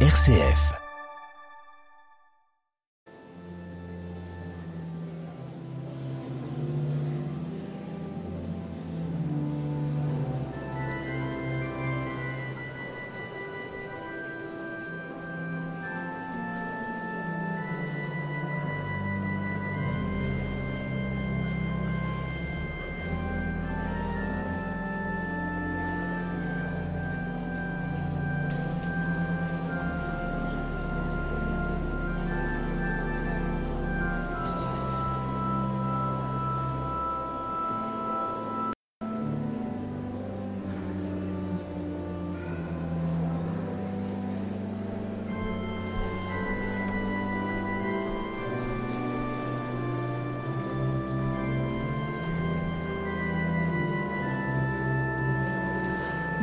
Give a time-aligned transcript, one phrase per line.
[0.00, 0.85] RCF.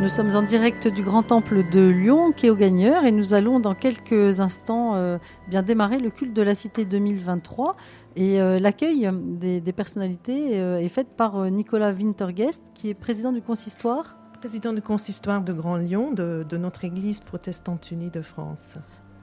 [0.03, 3.33] Nous sommes en direct du Grand Temple de Lyon, qui est au Gagneur, et nous
[3.33, 5.17] allons dans quelques instants euh,
[5.47, 7.77] bien démarrer le culte de la Cité 2023.
[8.17, 13.31] Et euh, l'accueil des, des personnalités euh, est fait par Nicolas Winterguest, qui est président
[13.31, 14.17] du consistoire.
[14.41, 18.75] Président du consistoire de Grand Lyon de, de notre Église protestante unie de France.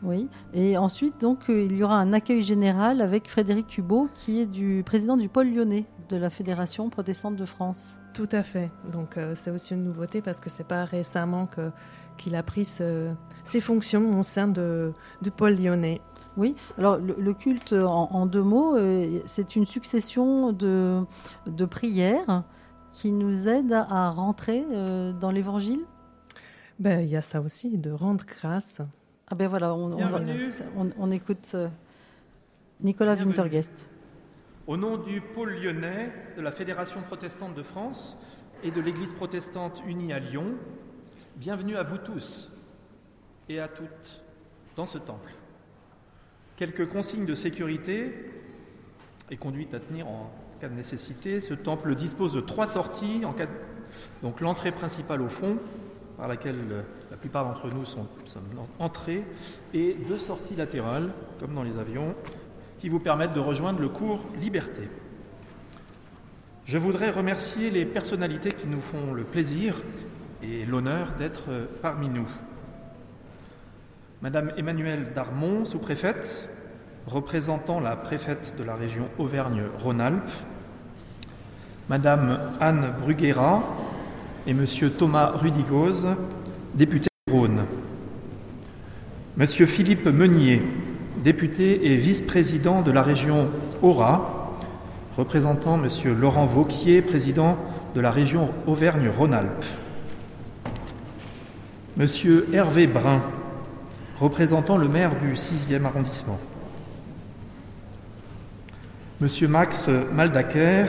[0.02, 0.30] Oui.
[0.54, 4.82] Et ensuite, donc, il y aura un accueil général avec Frédéric Cubot, qui est du
[4.86, 7.99] président du pôle lyonnais de la Fédération protestante de France.
[8.12, 8.70] Tout à fait.
[8.92, 11.70] Donc euh, c'est aussi une nouveauté parce que c'est pas récemment que
[12.16, 13.12] qu'il a pris ce-
[13.44, 16.00] ses fonctions au sein de, du pôle lyonnais.
[16.36, 21.02] Oui, alors le, le culte, en, en deux mots, euh, c'est une succession de,
[21.46, 22.42] de prières
[22.92, 25.80] qui nous aident à, à rentrer euh, dans l'évangile.
[26.78, 28.80] Ben il y a ça aussi de rendre grâce.
[29.28, 29.98] Ah ben voilà, on, on,
[30.76, 31.68] on- on écoute euh,
[32.82, 33.28] Nicolas Bienvenue.
[33.36, 33.88] Winterguest.
[34.70, 38.16] Au nom du pôle lyonnais de la Fédération protestante de France
[38.62, 40.54] et de l'Église protestante unie à Lyon,
[41.34, 42.48] bienvenue à vous tous
[43.48, 44.22] et à toutes
[44.76, 45.32] dans ce temple.
[46.54, 48.14] Quelques consignes de sécurité
[49.28, 50.30] et conduite à tenir en
[50.60, 51.40] cas de nécessité.
[51.40, 53.22] Ce temple dispose de trois sorties
[54.22, 55.58] donc l'entrée principale au fond
[56.16, 58.44] par laquelle euh, la plupart d'entre nous sont, sommes
[58.78, 59.24] entrés
[59.74, 62.14] et deux sorties latérales comme dans les avions
[62.80, 64.88] qui vous permettent de rejoindre le cours Liberté.
[66.64, 69.82] Je voudrais remercier les personnalités qui nous font le plaisir
[70.42, 72.28] et l'honneur d'être euh, parmi nous.
[74.22, 76.48] Madame Emmanuelle Darmon, sous-préfète,
[77.06, 80.30] représentant la préfète de la région Auvergne-Rhône-Alpes,
[81.88, 83.62] Madame Anne Bruguera
[84.46, 86.06] et Monsieur Thomas Rudigoz,
[86.74, 87.64] député du Rhône.
[89.36, 90.62] Monsieur Philippe Meunier,
[91.22, 93.48] député et vice-président de la région
[93.82, 94.54] Aura,
[95.16, 97.58] représentant Monsieur Laurent Vauquier, président
[97.94, 99.64] de la région Auvergne-Rhône-Alpes.
[101.96, 103.20] Monsieur Hervé Brun,
[104.18, 106.38] représentant le maire du 6e arrondissement.
[109.20, 110.86] Monsieur Max Maldacker,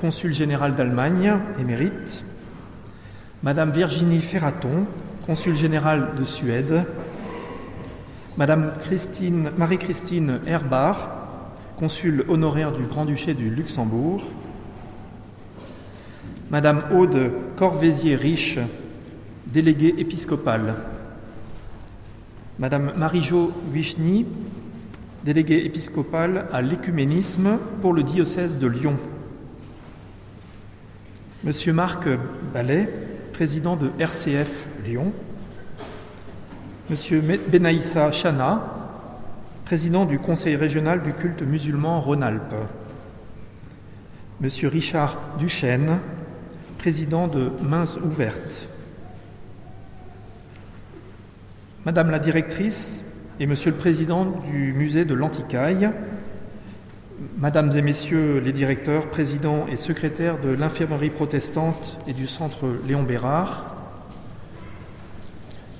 [0.00, 2.24] consul général d'Allemagne, émérite.
[3.42, 4.86] Madame Virginie Ferraton,
[5.26, 6.86] consul général de Suède.
[8.36, 11.08] Madame Christine, Marie-Christine Herbart,
[11.78, 14.22] consul honoraire du Grand-Duché du Luxembourg.
[16.50, 18.58] Madame Aude Corvézier-Riche,
[19.46, 20.74] déléguée épiscopale.
[22.58, 24.26] Madame Marie-Jo Wichny,
[25.24, 28.98] déléguée épiscopale à l'écuménisme pour le diocèse de Lyon.
[31.42, 32.06] Monsieur Marc
[32.52, 32.86] Ballet,
[33.32, 35.14] président de RCF Lyon.
[36.88, 38.62] Monsieur Benaïssa Chana,
[39.64, 42.54] président du Conseil régional du culte musulman Rhône-Alpes.
[44.40, 45.98] Monsieur Richard Duchesne,
[46.78, 48.68] président de Mains Ouvertes.
[51.84, 53.02] Madame la directrice
[53.40, 55.90] et Monsieur le président du musée de l'Antiquaille,
[57.38, 63.02] Mesdames et Messieurs les directeurs, présidents et secrétaires de l'infirmerie protestante et du centre Léon
[63.02, 63.75] Bérard,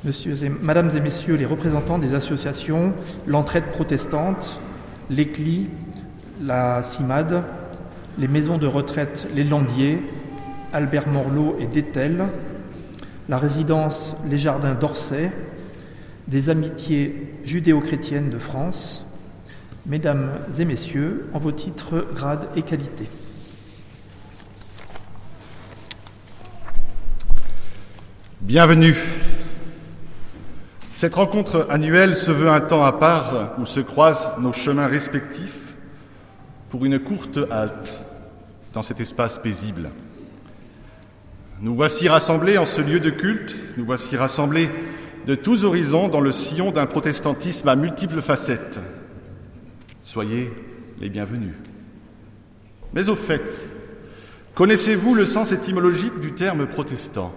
[0.07, 2.95] Messieurs et, Mesdames et Messieurs les représentants des associations,
[3.27, 4.61] l'entraide protestante,
[5.11, 5.67] l'ECLI,
[6.41, 7.43] la CIMAD,
[8.17, 9.99] les maisons de retraite Les Landiers,
[10.73, 12.27] Albert Morlot et Détel,
[13.29, 15.33] la résidence Les Jardins d'Orsay,
[16.29, 19.05] des amitiés judéo-chrétiennes de France,
[19.87, 23.09] Mesdames et Messieurs, en vos titres, grades et qualités.
[28.41, 28.95] Bienvenue.
[30.97, 35.75] Cette rencontre annuelle se veut un temps à part où se croisent nos chemins respectifs
[36.71, 37.93] pour une courte halte
[38.73, 39.91] dans cet espace paisible.
[41.61, 44.71] Nous voici rassemblés en ce lieu de culte, nous voici rassemblés
[45.27, 48.81] de tous horizons dans le sillon d'un protestantisme à multiples facettes.
[50.03, 50.51] Soyez
[50.99, 51.57] les bienvenus.
[52.95, 53.61] Mais au fait,
[54.55, 57.35] connaissez-vous le sens étymologique du terme protestant?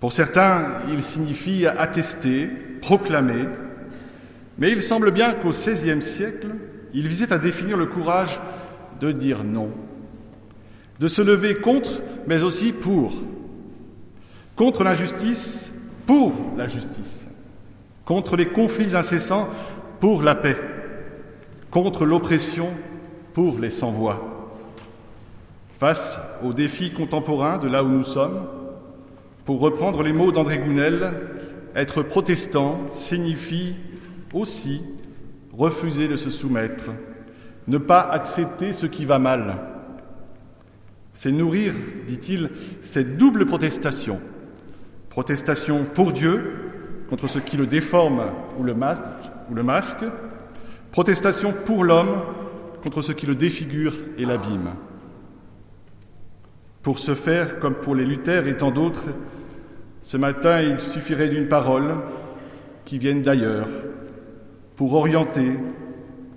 [0.00, 2.46] Pour certains, il signifie attester,
[2.80, 3.46] proclamer,
[4.58, 6.48] mais il semble bien qu'au XVIe siècle,
[6.94, 8.40] il visait à définir le courage
[9.00, 9.70] de dire non,
[11.00, 13.12] de se lever contre, mais aussi pour,
[14.56, 15.72] contre l'injustice,
[16.06, 17.28] pour la justice,
[18.04, 19.48] contre les conflits incessants,
[20.00, 20.56] pour la paix,
[21.70, 22.68] contre l'oppression,
[23.34, 24.54] pour les sans-voix.
[25.78, 28.46] Face aux défis contemporains de là où nous sommes,
[29.48, 31.10] pour reprendre les mots d'André Gounel,
[31.74, 33.76] être protestant signifie
[34.34, 34.82] aussi
[35.56, 36.90] refuser de se soumettre,
[37.66, 39.56] ne pas accepter ce qui va mal.
[41.14, 41.72] C'est nourrir,
[42.06, 42.50] dit-il,
[42.82, 44.20] cette double protestation.
[45.08, 46.52] Protestation pour Dieu,
[47.08, 48.24] contre ce qui le déforme
[48.58, 50.04] ou le, masque.
[50.92, 52.20] Protestation pour l'homme,
[52.82, 54.74] contre ce qui le défigure et l'abîme.
[56.82, 59.08] Pour ce faire, comme pour les Luther et tant d'autres,
[60.08, 61.96] ce matin, il suffirait d'une parole
[62.86, 63.68] qui vienne d'ailleurs,
[64.74, 65.52] pour orienter,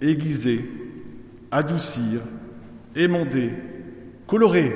[0.02, 0.70] aiguiser,
[1.52, 2.20] adoucir,
[2.98, 3.50] émonder,
[4.28, 4.76] colorer,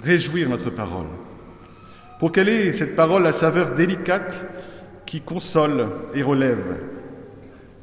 [0.00, 1.08] réjouir notre parole.
[2.20, 4.46] Pour qu'elle ait cette parole la saveur délicate
[5.06, 6.84] qui console et relève,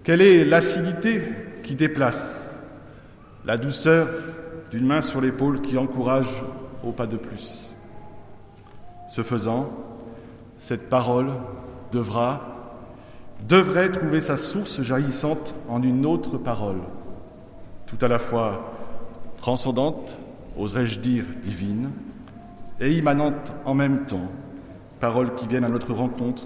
[0.05, 1.23] quelle est l'acidité
[1.61, 2.57] qui déplace,
[3.43, 4.07] la douceur
[4.71, 6.41] d'une main sur l'épaule qui encourage
[6.85, 7.75] au pas de plus.
[9.09, 9.90] Ce faisant,
[10.61, 11.31] cette parole
[11.91, 12.39] devra
[13.49, 16.81] devrait trouver sa source jaillissante en une autre parole,
[17.87, 18.71] tout à la fois
[19.37, 20.19] transcendante,
[20.55, 21.89] oserais-je dire divine,
[22.79, 24.31] et immanente en même temps,
[24.99, 26.43] paroles qui viennent à notre rencontre,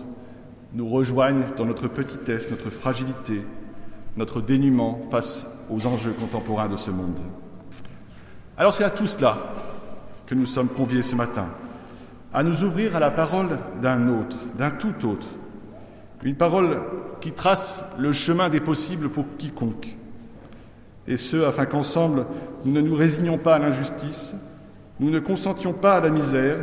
[0.74, 3.46] nous rejoignent dans notre petitesse, notre fragilité,
[4.16, 7.20] notre dénuement face aux enjeux contemporains de ce monde.
[8.58, 9.38] Alors c'est à tout cela
[10.26, 11.50] que nous sommes conviés ce matin,
[12.36, 15.28] à nous ouvrir à la parole d'un autre, d'un tout autre,
[16.22, 16.82] une parole
[17.22, 19.96] qui trace le chemin des possibles pour quiconque.
[21.08, 22.26] Et ce, afin qu'ensemble,
[22.66, 24.36] nous ne nous résignions pas à l'injustice,
[25.00, 26.58] nous ne consentions pas à la misère,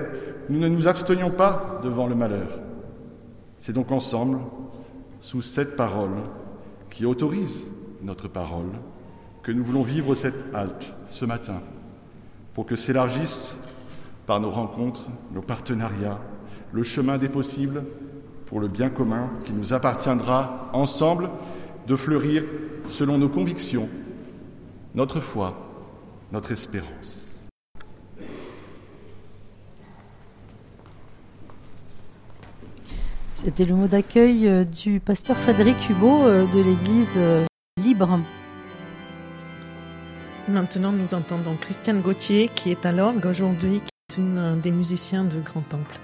[0.50, 2.48] nous ne nous abstenions pas devant le malheur.
[3.56, 4.40] C'est donc ensemble,
[5.22, 6.18] sous cette parole,
[6.90, 7.66] qui autorise
[8.02, 8.72] notre parole,
[9.42, 11.62] que nous voulons vivre cette halte ce matin,
[12.52, 13.56] pour que s'élargisse
[14.32, 16.18] par nos rencontres, nos partenariats,
[16.72, 17.84] le chemin des possibles
[18.46, 21.28] pour le bien commun qui nous appartiendra ensemble
[21.86, 22.42] de fleurir
[22.88, 23.90] selon nos convictions,
[24.94, 25.68] notre foi,
[26.32, 27.46] notre espérance.
[33.34, 37.44] C'était le mot d'accueil euh, du pasteur Frédéric Hubot euh, de l'Église euh,
[37.76, 38.18] libre.
[40.48, 43.82] Maintenant, nous entendons Christiane Gauthier, qui est à l'orgue aujourd'hui,
[44.16, 45.98] une des musiciens de Grand Temple.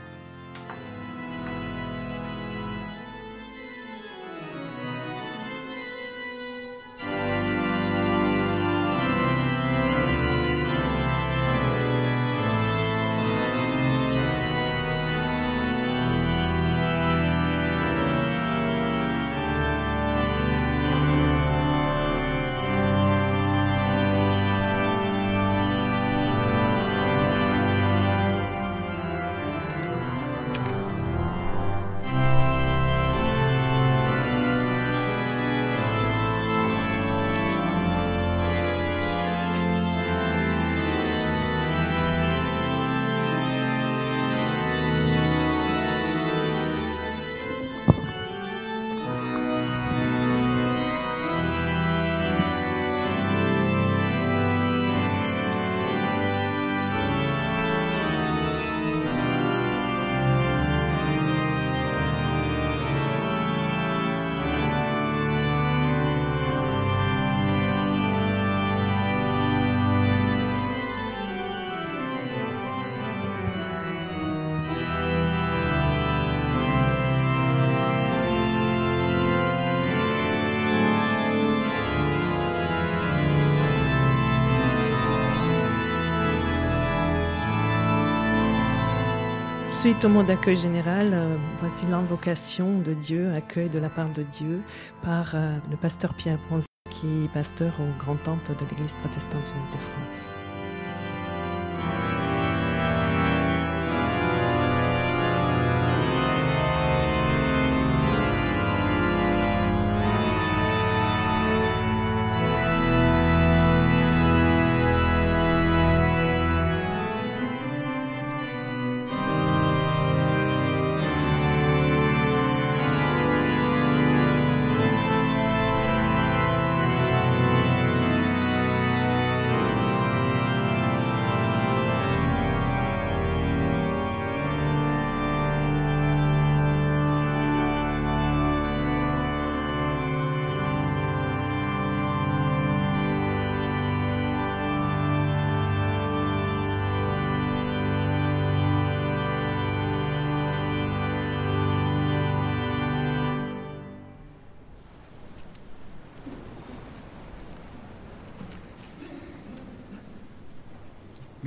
[89.88, 94.22] Suite au mot d'accueil général, euh, voici l'invocation de Dieu, accueil de la part de
[94.22, 94.60] Dieu
[95.02, 99.40] par euh, le pasteur Pierre Bronzy, qui est pasteur au Grand Temple de l'Église protestante
[99.40, 100.37] de France.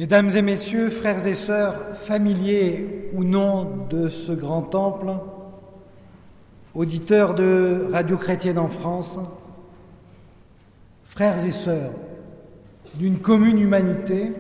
[0.01, 5.11] Mesdames et messieurs, frères et sœurs, familiers ou non de ce grand temple,
[6.73, 9.19] auditeurs de Radio Chrétienne en France,
[11.03, 11.91] frères et sœurs
[12.95, 14.33] d'une commune humanité,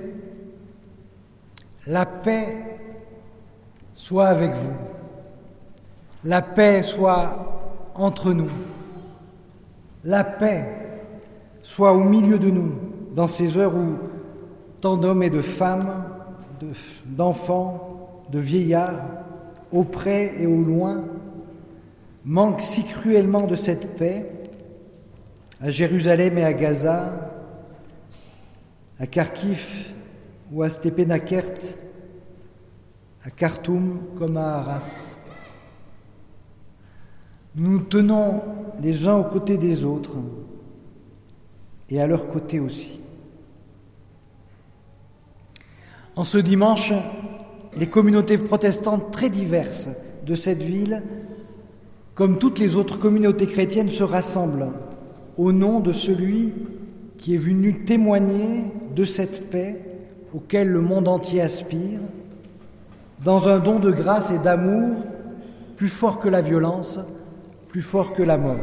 [1.85, 2.57] la paix
[3.93, 4.73] soit avec vous,
[6.25, 8.49] la paix soit entre nous,
[10.05, 10.65] la paix
[11.61, 12.71] soit au milieu de nous
[13.11, 14.10] dans ces heures où
[14.81, 16.03] tant d'hommes et de femmes,
[17.05, 19.01] d'enfants, de, vieillards,
[19.71, 21.05] au près et au loin,
[22.25, 24.29] manquent si cruellement de cette paix,
[25.61, 27.13] à Jérusalem et à Gaza,
[28.99, 29.93] à Kharkiv
[30.51, 31.53] ou à Stepanakert,
[33.23, 35.15] à Khartoum comme à Arras.
[37.55, 38.41] Nous tenons
[38.81, 40.17] les uns aux côtés des autres
[41.89, 43.00] et à leur côté aussi.
[46.15, 46.91] En ce dimanche,
[47.77, 49.87] les communautés protestantes très diverses
[50.25, 51.01] de cette ville,
[52.15, 54.71] comme toutes les autres communautés chrétiennes, se rassemblent
[55.37, 56.53] au nom de celui
[57.17, 59.79] qui est venu témoigner de cette paix
[60.33, 61.99] auquel le monde entier aspire,
[63.23, 64.97] dans un don de grâce et d'amour
[65.77, 66.99] plus fort que la violence,
[67.69, 68.57] plus fort que la mort.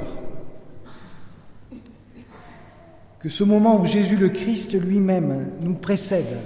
[3.21, 6.37] Que ce moment où Jésus le Christ lui-même nous précède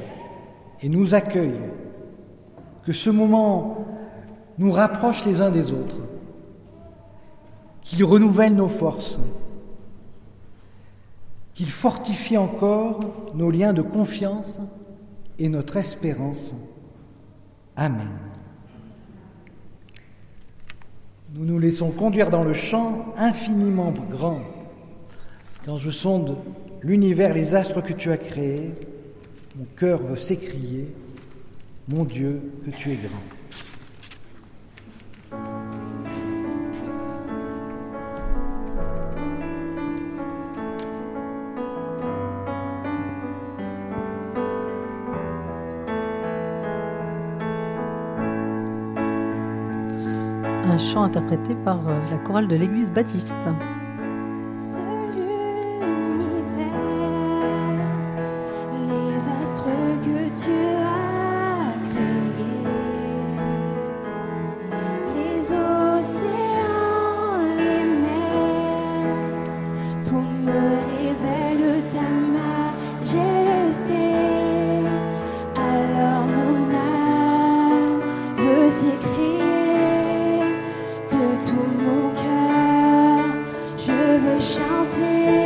[0.83, 1.61] et nous accueille,
[2.85, 3.87] que ce moment
[4.59, 5.99] nous rapproche les uns des autres,
[7.83, 9.19] qu'il renouvelle nos forces,
[11.55, 13.01] qu'il fortifie encore
[13.35, 14.61] nos liens de confiance
[15.39, 16.55] et notre espérance.
[17.77, 18.19] Amen.
[21.35, 24.41] Nous nous laissons conduire dans le champ infiniment grand.
[25.65, 26.37] Quand je sonde
[26.83, 28.75] l'univers, les astres que tu as créés,
[29.56, 30.88] mon cœur veut s'écrier,
[31.88, 33.11] mon Dieu, que tu es grand.
[50.64, 53.37] Un chant interprété par euh, la chorale de l'église baptiste.
[84.42, 85.41] 夏天。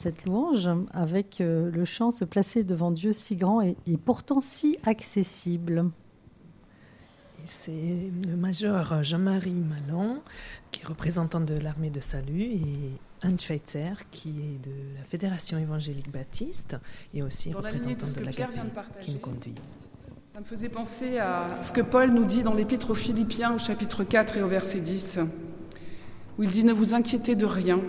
[0.00, 4.40] Cette louange avec euh, le chant Se placer devant Dieu si grand et, et pourtant
[4.40, 5.90] si accessible.
[7.44, 10.22] C'est le major Jean-Marie Malon,
[10.72, 12.92] qui est représentant de l'armée de salut, et
[13.22, 16.76] Anne Schweitzer, qui est de la Fédération évangélique baptiste,
[17.12, 19.54] et aussi Dans la lignée représentant de la Pierre vient de Gabrielle, qui nous conduisent.
[20.28, 23.58] Ça me faisait penser à ce que Paul nous dit dans l'Épître aux Philippiens au
[23.58, 25.20] chapitre 4 et au verset 10,
[26.38, 27.80] où il dit Ne vous inquiétez de rien.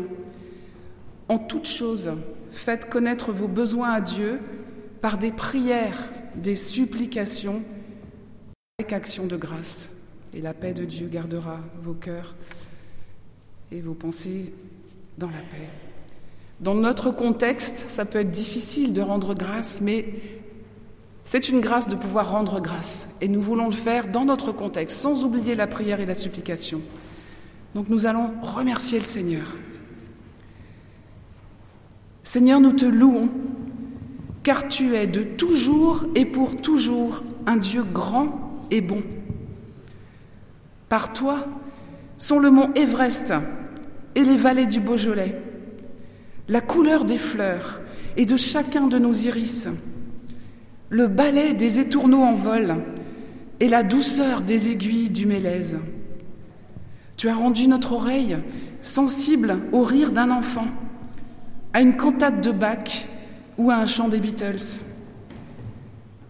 [1.31, 2.11] En toute chose,
[2.51, 4.41] faites connaître vos besoins à Dieu
[4.99, 5.97] par des prières,
[6.35, 7.61] des supplications,
[8.77, 9.91] avec action de grâce.
[10.33, 12.35] Et la paix de Dieu gardera vos cœurs
[13.71, 14.51] et vos pensées
[15.17, 15.69] dans la paix.
[16.59, 20.13] Dans notre contexte, ça peut être difficile de rendre grâce, mais
[21.23, 23.07] c'est une grâce de pouvoir rendre grâce.
[23.21, 26.81] Et nous voulons le faire dans notre contexte, sans oublier la prière et la supplication.
[27.73, 29.47] Donc nous allons remercier le Seigneur.
[32.23, 33.29] Seigneur, nous te louons,
[34.43, 39.03] car tu es de toujours et pour toujours un Dieu grand et bon.
[40.89, 41.47] Par toi
[42.17, 43.33] sont le mont Everest
[44.15, 45.41] et les vallées du Beaujolais,
[46.47, 47.81] la couleur des fleurs
[48.17, 49.67] et de chacun de nos iris,
[50.89, 52.75] le balai des étourneaux en vol
[53.59, 55.79] et la douceur des aiguilles du mélèze.
[57.15, 58.37] Tu as rendu notre oreille
[58.79, 60.67] sensible au rire d'un enfant,
[61.73, 63.07] à une cantate de Bach
[63.57, 64.81] ou à un chant des Beatles.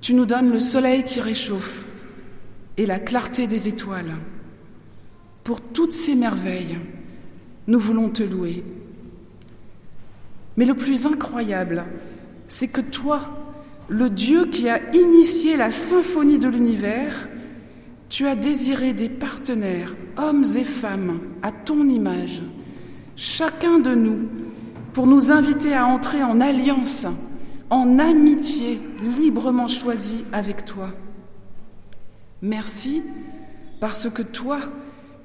[0.02, 1.86] Tu nous donnes le soleil qui réchauffe
[2.78, 4.16] et la clarté des étoiles.
[5.44, 6.78] Pour toutes ces merveilles,
[7.68, 8.64] nous voulons te louer.
[10.58, 11.86] Mais le plus incroyable,
[12.48, 13.30] c'est que toi,
[13.88, 17.30] le Dieu qui a initié la symphonie de l'univers,
[18.10, 22.42] tu as désiré des partenaires, hommes et femmes, à ton image,
[23.16, 24.28] chacun de nous,
[24.94, 27.06] pour nous inviter à entrer en alliance,
[27.70, 28.80] en amitié
[29.20, 30.92] librement choisie avec toi.
[32.42, 33.02] Merci
[33.80, 34.60] parce que toi,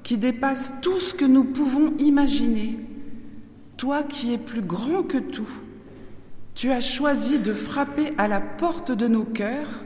[0.03, 2.79] qui dépasses tout ce que nous pouvons imaginer,
[3.75, 5.49] toi qui es plus grand que tout,
[6.55, 9.85] tu as choisi de frapper à la porte de nos cœurs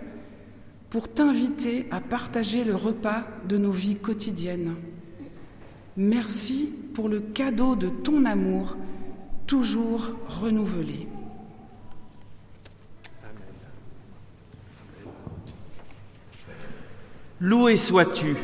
[0.89, 4.75] pour t'inviter à partager le repas de nos vies quotidiennes.
[5.97, 8.77] Merci pour le cadeau de ton amour
[9.51, 11.09] toujours renouvelé.
[17.41, 18.37] Loué sois-tu.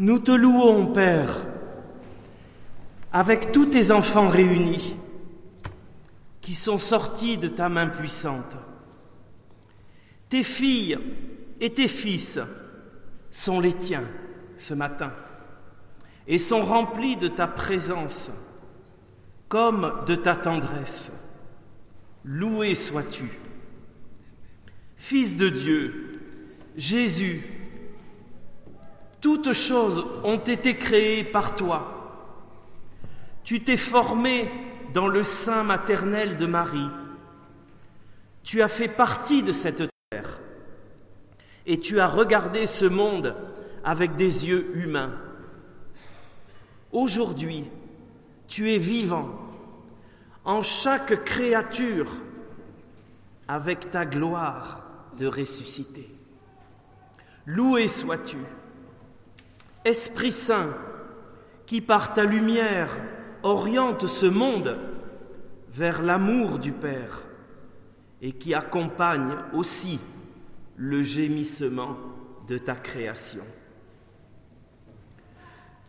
[0.00, 1.36] Nous te louons, Père,
[3.12, 4.96] avec tous tes enfants réunis
[6.40, 8.56] qui sont sortis de ta main puissante.
[10.30, 10.98] Tes filles
[11.60, 12.40] et tes fils
[13.30, 14.08] sont les tiens
[14.58, 15.12] ce matin
[16.26, 18.32] et sont remplis de ta présence
[19.54, 21.12] comme de ta tendresse.
[22.24, 23.30] Loué sois-tu.
[24.96, 26.10] Fils de Dieu,
[26.76, 27.40] Jésus,
[29.20, 32.34] toutes choses ont été créées par toi.
[33.44, 34.50] Tu t'es formé
[34.92, 36.90] dans le sein maternel de Marie.
[38.42, 40.40] Tu as fait partie de cette terre
[41.64, 43.36] et tu as regardé ce monde
[43.84, 45.14] avec des yeux humains.
[46.90, 47.66] Aujourd'hui,
[48.48, 49.43] tu es vivant
[50.44, 52.08] en chaque créature
[53.48, 54.82] avec ta gloire
[55.16, 56.08] de ressuscité.
[57.46, 58.38] Loué sois-tu,
[59.84, 60.74] Esprit Saint,
[61.66, 62.90] qui par ta lumière
[63.42, 64.78] oriente ce monde
[65.70, 67.22] vers l'amour du Père
[68.22, 69.98] et qui accompagne aussi
[70.76, 71.96] le gémissement
[72.48, 73.44] de ta création.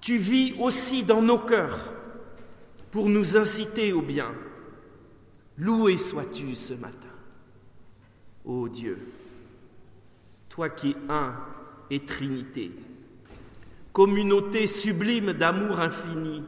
[0.02, 1.94] Tu vis aussi dans nos cœurs
[2.92, 4.32] pour nous inciter au bien.
[5.58, 7.08] Loué sois-tu ce matin,
[8.44, 9.08] ô Dieu,
[10.50, 11.34] toi qui es un
[11.90, 12.72] et Trinité,
[13.94, 16.44] communauté sublime d'amour infini,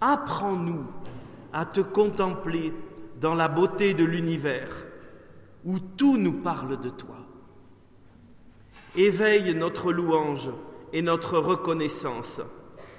[0.00, 0.84] apprends-nous
[1.52, 2.72] à te contempler
[3.20, 4.70] dans la beauté de l'univers
[5.64, 7.16] où tout nous parle de toi.
[8.96, 10.50] Éveille notre louange
[10.92, 12.40] et notre reconnaissance,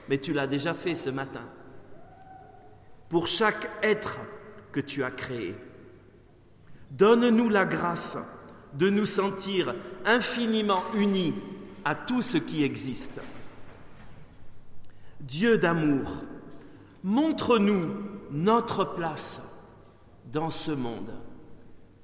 [0.07, 1.43] mais tu l'as déjà fait ce matin,
[3.09, 4.17] pour chaque être
[4.71, 5.55] que tu as créé.
[6.91, 8.17] Donne-nous la grâce
[8.73, 9.75] de nous sentir
[10.05, 11.33] infiniment unis
[11.83, 13.19] à tout ce qui existe.
[15.21, 16.23] Dieu d'amour,
[17.03, 17.81] montre-nous
[18.31, 19.41] notre place
[20.31, 21.11] dans ce monde,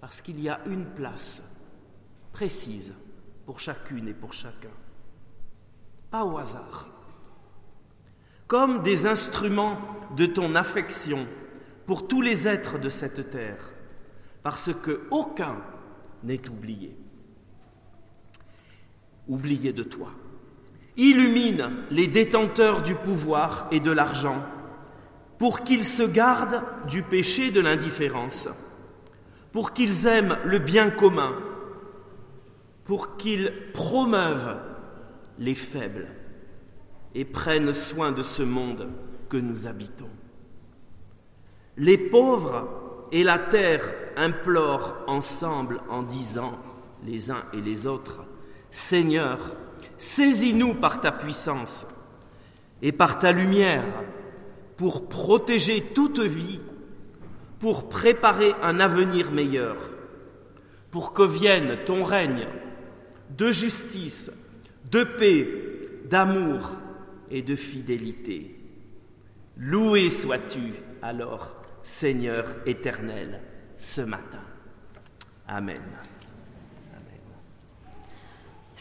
[0.02, 1.41] parce qu'il y a une place
[2.32, 2.93] précise
[3.45, 4.71] pour chacune et pour chacun,
[6.10, 6.88] pas au hasard.
[8.47, 9.78] Comme des instruments
[10.15, 11.28] de ton affection,
[11.86, 13.72] pour tous les êtres de cette terre,
[14.41, 15.58] parce que aucun
[16.24, 16.96] n'est oublié.
[19.28, 20.12] Oublié de toi.
[20.96, 24.43] Illumine les détenteurs du pouvoir et de l'argent
[25.38, 28.48] pour qu'ils se gardent du péché de l'indifférence,
[29.52, 31.36] pour qu'ils aiment le bien commun,
[32.84, 34.58] pour qu'ils promeuvent
[35.39, 36.08] les faibles
[37.15, 38.89] et prennent soin de ce monde
[39.30, 40.10] que nous habitons.
[41.78, 42.68] Les pauvres
[43.12, 43.84] et la terre
[44.16, 46.58] implorent ensemble en disant
[47.06, 48.24] les uns et les autres,
[48.70, 49.40] Seigneur,
[49.98, 51.88] saisis-nous par ta puissance
[52.82, 53.86] et par ta lumière
[54.78, 56.60] pour protéger toute vie,
[57.60, 59.78] pour préparer un avenir meilleur,
[60.92, 62.48] pour que vienne ton règne
[63.38, 64.32] de justice,
[64.92, 65.48] de paix,
[66.06, 66.72] d'amour
[67.32, 68.60] et de fidélité.
[69.58, 73.41] Loué sois-tu alors, Seigneur éternel,
[73.78, 74.39] ce matin.
[75.48, 75.76] Amen.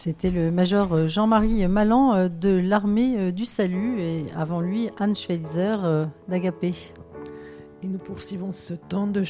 [0.05, 5.15] C'était le major Jean-Marie Malan euh, de l'armée euh, du salut et avant lui Anne
[5.15, 6.75] Schweitzer euh, d'Agapé.
[7.85, 9.23] Et nous poursuivons ce temps de,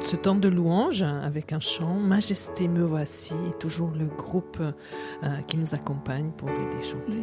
[0.00, 4.62] ce temps de louange avec un chant Majesté me voici, toujours le groupe
[5.48, 7.18] qui nous accompagne pour aider chanter.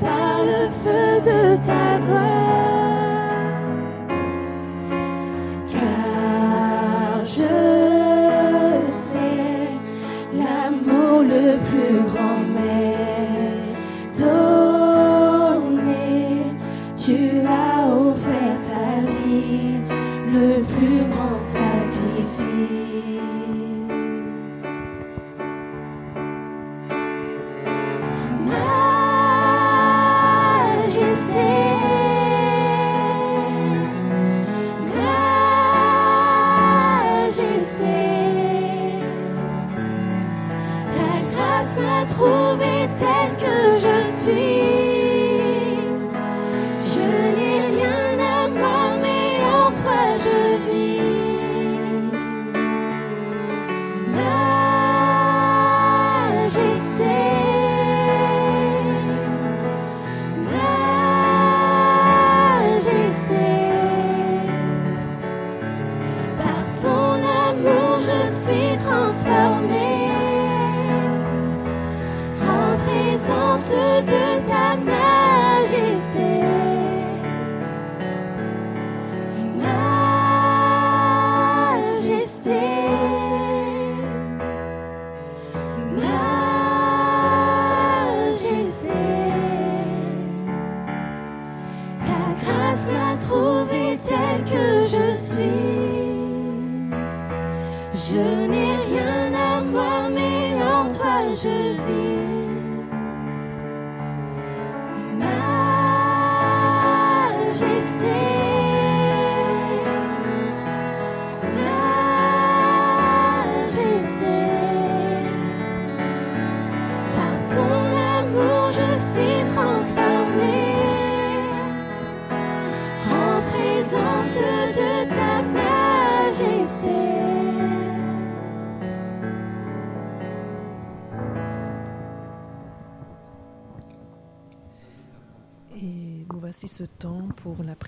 [0.00, 2.71] Par le feu de ta gloire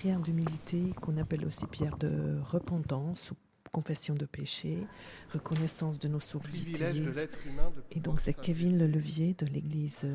[0.05, 3.35] prière d'humilité qu'on appelle aussi prière de repentance ou
[3.71, 4.85] confession de péché,
[5.33, 7.27] reconnaissance de nos de
[7.89, 10.05] Et donc c'est Kevin Lelevier de l'église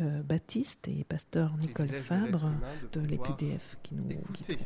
[0.00, 2.52] euh, baptiste et pasteur Nicole Fabre
[2.92, 4.58] de l'EPDF qui nous Écoutez.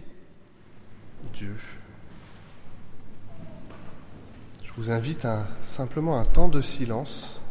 [1.32, 1.56] Dieu.
[4.62, 7.42] Je vous invite à simplement un temps de silence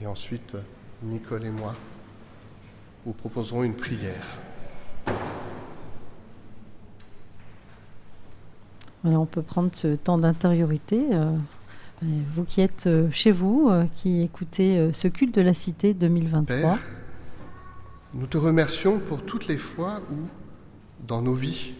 [0.00, 0.56] et ensuite
[1.02, 1.74] Nicole et moi
[3.04, 4.38] vous proposerons une prière.
[9.16, 11.06] On peut prendre ce temps d'intériorité.
[11.12, 15.94] euh, vous qui êtes euh, chez vous, euh, qui écoutez ce culte de la cité
[15.94, 16.56] 2023.
[16.56, 16.78] Père,
[18.14, 21.74] nous te remercions pour toutes les fois où, dans nos vies,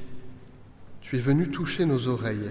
[1.00, 2.50] tu es venu toucher nos oreilles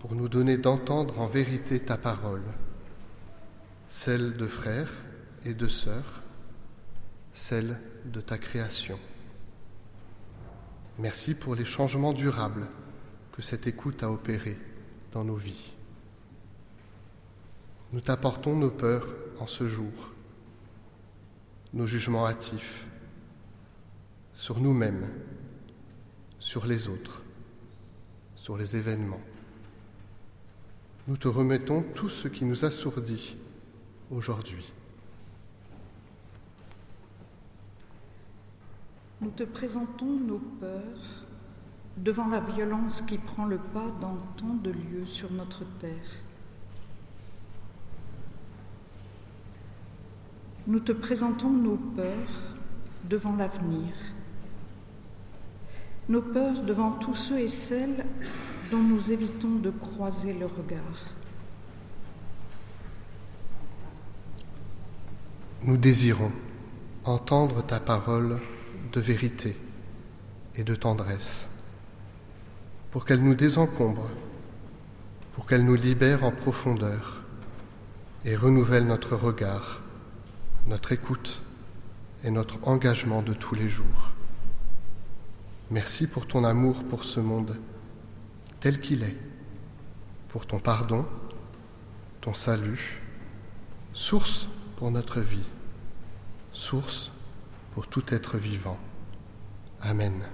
[0.00, 2.42] pour nous donner d'entendre en vérité ta parole,
[3.88, 4.92] celle de frères
[5.44, 6.22] et de sœurs,
[7.32, 8.98] celle de ta création.
[10.98, 12.66] Merci pour les changements durables
[13.42, 14.58] cette écoute a opérés
[15.12, 15.72] dans nos vies.
[17.92, 19.06] Nous t'apportons nos peurs
[19.38, 20.12] en ce jour,
[21.72, 22.86] nos jugements hâtifs
[24.34, 25.08] sur nous-mêmes,
[26.38, 27.22] sur les autres,
[28.36, 29.22] sur les événements.
[31.06, 33.36] Nous te remettons tout ce qui nous assourdit
[34.10, 34.72] aujourd'hui.
[39.20, 41.27] Nous te présentons nos peurs
[41.98, 45.92] devant la violence qui prend le pas dans tant de lieux sur notre terre.
[50.66, 52.56] Nous te présentons nos peurs
[53.04, 53.94] devant l'avenir,
[56.08, 58.04] nos peurs devant tous ceux et celles
[58.70, 61.16] dont nous évitons de croiser le regard.
[65.62, 66.32] Nous désirons
[67.04, 68.38] entendre ta parole
[68.92, 69.56] de vérité
[70.54, 71.47] et de tendresse,
[72.90, 74.08] pour qu'elle nous désencombre,
[75.34, 77.22] pour qu'elle nous libère en profondeur
[78.24, 79.80] et renouvelle notre regard,
[80.66, 81.42] notre écoute
[82.24, 84.12] et notre engagement de tous les jours.
[85.70, 87.58] Merci pour ton amour pour ce monde
[88.60, 89.16] tel qu'il est,
[90.28, 91.06] pour ton pardon,
[92.20, 93.02] ton salut,
[93.92, 95.46] source pour notre vie,
[96.52, 97.12] source
[97.74, 98.78] pour tout être vivant.
[99.80, 100.24] Amen.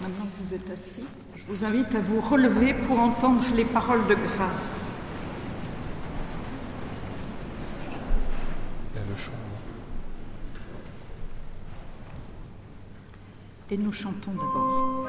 [0.00, 1.04] Maintenant que vous êtes assis,
[1.36, 4.90] je vous invite à vous relever pour entendre les paroles de grâce.
[8.94, 9.32] Il y a le chant.
[13.70, 15.06] Et nous chantons d'abord.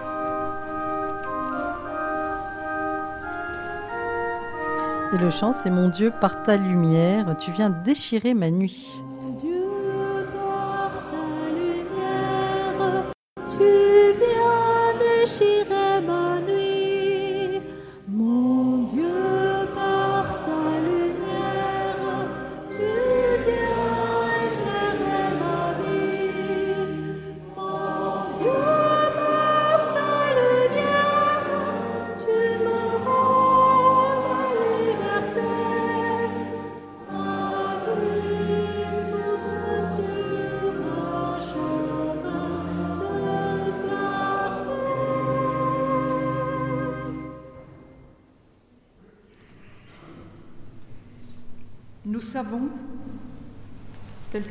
[5.13, 9.01] Et le chant, c'est Mon Dieu, par ta lumière, tu viens déchirer ma nuit.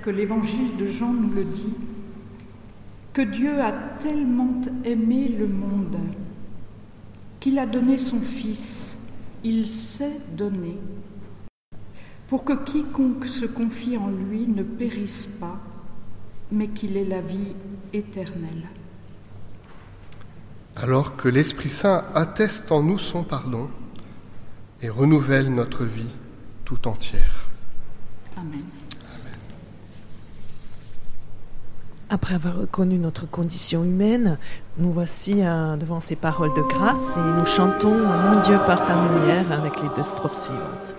[0.02, 1.74] Que l'évangile de Jean nous le dit,
[3.12, 5.98] que Dieu a tellement aimé le monde
[7.40, 8.98] qu'il a donné son Fils,
[9.42, 10.76] il s'est donné,
[12.28, 15.58] pour que quiconque se confie en lui ne périsse pas,
[16.52, 17.54] mais qu'il ait la vie
[17.92, 18.68] éternelle.
[20.76, 23.68] Alors que l'Esprit Saint atteste en nous son pardon
[24.82, 26.14] et renouvelle notre vie
[26.64, 27.48] tout entière.
[28.36, 28.79] Amen.
[32.12, 34.36] Après avoir reconnu notre condition humaine,
[34.78, 38.94] nous voici euh, devant ces paroles de grâce et nous chantons Mon Dieu par ta
[38.94, 40.96] lumière avec les deux strophes suivantes.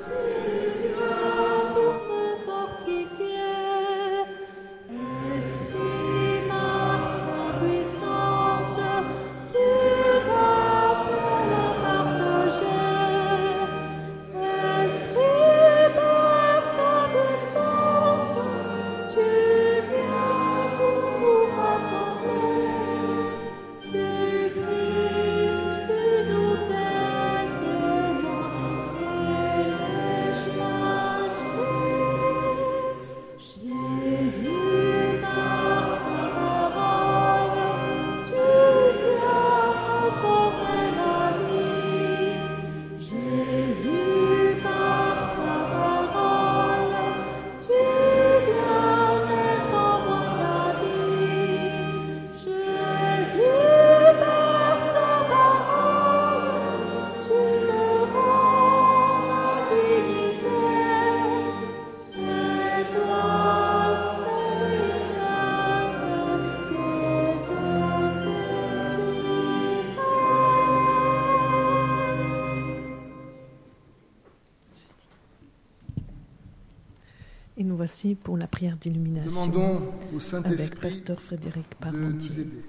[77.62, 79.46] Et nous voici pour la prière d'illumination.
[79.46, 82.64] Demandons au Saint-Esprit Pasteur Frédéric de nous aider.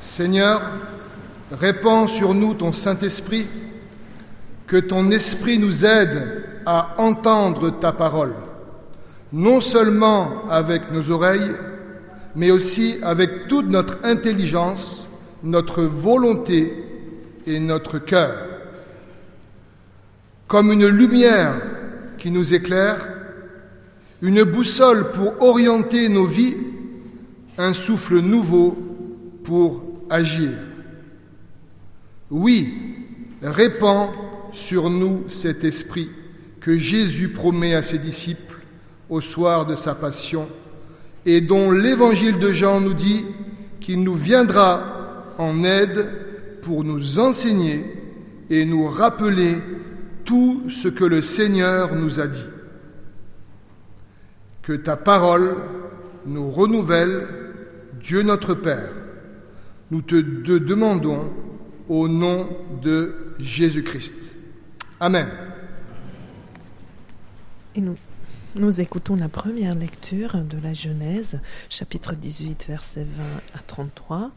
[0.00, 0.62] Seigneur,
[1.52, 3.46] répands sur nous ton Saint-Esprit,
[4.66, 8.32] que ton Esprit nous aide à entendre ta parole,
[9.30, 11.52] non seulement avec nos oreilles,
[12.34, 15.06] mais aussi avec toute notre intelligence,
[15.42, 16.82] notre volonté
[17.46, 18.49] et notre cœur.
[20.50, 21.54] Comme une lumière
[22.18, 22.98] qui nous éclaire,
[24.20, 26.56] une boussole pour orienter nos vies,
[27.56, 28.76] un souffle nouveau
[29.44, 30.50] pour agir.
[32.32, 32.74] Oui,
[33.40, 34.10] répands
[34.50, 36.10] sur nous cet esprit
[36.58, 38.58] que Jésus promet à ses disciples
[39.08, 40.48] au soir de sa passion
[41.26, 43.24] et dont l'évangile de Jean nous dit
[43.78, 46.06] qu'il nous viendra en aide
[46.62, 47.84] pour nous enseigner
[48.50, 49.54] et nous rappeler
[50.30, 52.46] tout ce que le Seigneur nous a dit.
[54.62, 55.56] Que ta parole
[56.24, 57.26] nous renouvelle,
[58.00, 58.92] Dieu notre Père.
[59.90, 61.32] Nous te demandons
[61.88, 62.48] au nom
[62.80, 64.14] de Jésus-Christ.
[65.00, 65.26] Amen.
[68.56, 71.38] Nous écoutons la première lecture de la Genèse,
[71.68, 73.24] chapitre 18, versets 20
[73.54, 74.30] à 33,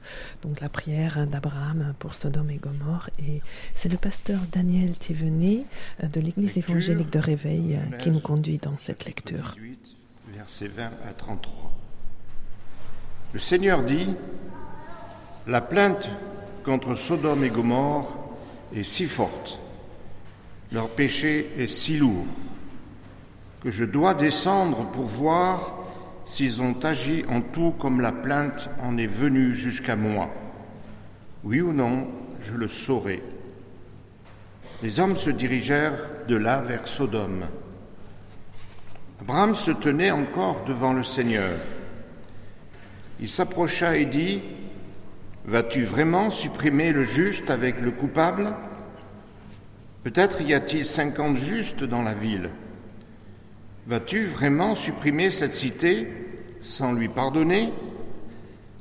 [0.43, 3.09] donc la prière d'Abraham pour Sodome et Gomorre.
[3.19, 3.41] Et
[3.73, 5.65] c'est le pasteur Daniel Thivenet
[6.03, 9.55] euh, de l'Église évangélique de Réveil euh, qui nous conduit dans cette lecture.
[9.55, 9.95] 18,
[10.35, 11.71] versets 20 à 33.
[13.33, 14.07] Le Seigneur dit
[15.47, 16.07] La plainte
[16.63, 18.15] contre Sodome et Gomorre
[18.75, 19.59] est si forte,
[20.71, 22.25] leur péché est si lourd,
[23.63, 25.77] que je dois descendre pour voir
[26.25, 30.29] s'ils ont agi en tout comme la plainte en est venue jusqu'à moi.
[31.45, 32.07] Oui ou non,
[32.41, 33.23] je le saurai.
[34.81, 35.97] Les hommes se dirigèrent
[36.27, 37.45] de là vers Sodome.
[39.21, 41.57] Abraham se tenait encore devant le Seigneur.
[43.21, 44.41] Il s'approcha et dit,
[45.45, 48.53] Vas-tu vraiment supprimer le juste avec le coupable?
[50.03, 52.49] Peut-être y a-t-il cinquante justes dans la ville.
[53.85, 56.07] Vas-tu vraiment supprimer cette cité
[56.61, 57.73] sans lui pardonner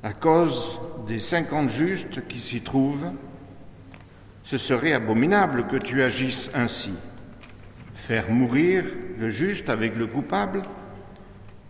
[0.04, 0.78] à cause
[1.08, 3.10] des cinquante justes qui s'y trouvent?
[4.44, 6.92] Ce serait abominable que tu agisses ainsi.
[7.94, 8.84] Faire mourir
[9.18, 10.62] le juste avec le coupable?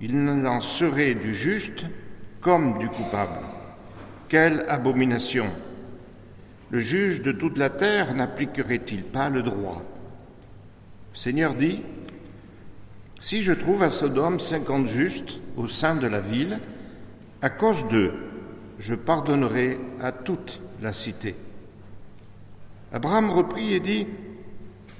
[0.03, 0.15] Il
[0.47, 1.87] en serait du juste
[2.43, 3.47] comme du coupable.
[4.29, 5.47] Quelle abomination
[6.71, 9.83] Le juge de toute la terre n'appliquerait-il pas le droit?
[11.15, 11.83] Seigneur dit,
[13.23, 16.59] Si je trouve à Sodome cinquante justes au sein de la ville,
[17.41, 18.15] à cause d'eux,
[18.81, 21.37] je pardonnerai à toute la cité.
[22.93, 24.09] Abraham reprit et dit,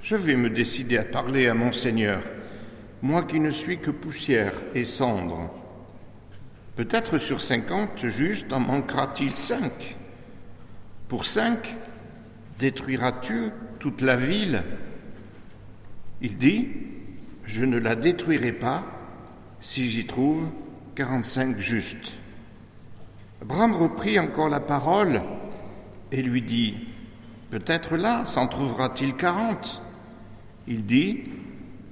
[0.01, 2.23] Je vais me décider à parler à mon Seigneur,
[3.01, 5.53] moi qui ne suis que poussière et cendre.
[6.77, 9.97] Peut-être sur cinquante justes en manquera-t-il cinq.
[11.09, 11.75] Pour cinq,
[12.57, 14.63] Détruiras-tu toute la ville?
[16.21, 16.69] Il dit,
[17.45, 18.83] Je ne la détruirai pas
[19.59, 20.49] si j'y trouve
[20.95, 22.13] 45 justes.
[23.41, 25.21] Abraham reprit encore la parole
[26.11, 26.75] et lui dit,
[27.49, 29.81] Peut-être là s'en trouvera-t-il quarante.
[30.67, 31.23] Il dit,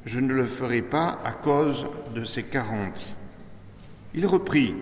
[0.05, 3.15] Je ne le ferai pas à cause de ces quarante.
[4.13, 4.73] Il reprit,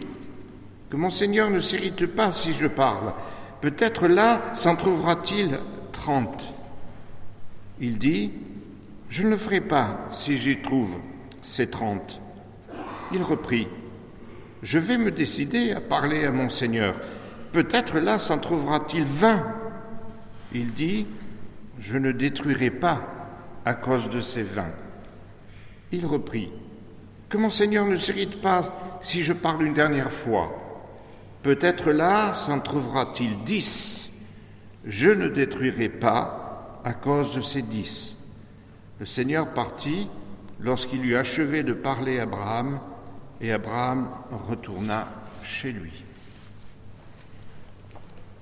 [0.89, 3.13] Que mon Seigneur ne s'irrite pas si je parle.
[3.61, 5.59] Peut-être là s'en trouvera-t-il
[5.91, 6.53] trente.
[7.82, 8.32] Il dit,
[9.10, 10.99] Je ne le ferai pas si j'y trouve
[11.41, 12.22] ces trente.
[13.12, 13.68] Il reprit,
[14.62, 17.01] Je vais me décider à parler à mon Seigneur.
[17.51, 19.43] Peut-être là s'en trouvera-t-il vingt.
[20.53, 21.07] Il dit,
[21.80, 23.01] Je ne détruirai pas
[23.66, 24.74] à cause de ces vingt.
[25.91, 26.51] Il reprit,
[27.30, 30.51] Que mon Seigneur ne s'irrite pas si je parle une dernière fois.
[31.41, 34.12] Peut-être là s'en trouvera-t-il dix.
[34.86, 38.18] Je ne détruirai pas à cause de ces dix.
[38.99, 40.07] Le Seigneur partit
[40.59, 42.81] lorsqu'il eut achevé de parler à Abraham,
[43.39, 44.09] et Abraham
[44.49, 45.07] retourna
[45.41, 46.03] chez lui.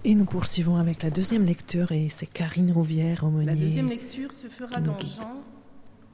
[0.04, 3.46] Et nous poursuivons avec la deuxième lecture et c'est Karine Rouvière, aumônier.
[3.46, 5.44] La deuxième lecture se fera dans Jean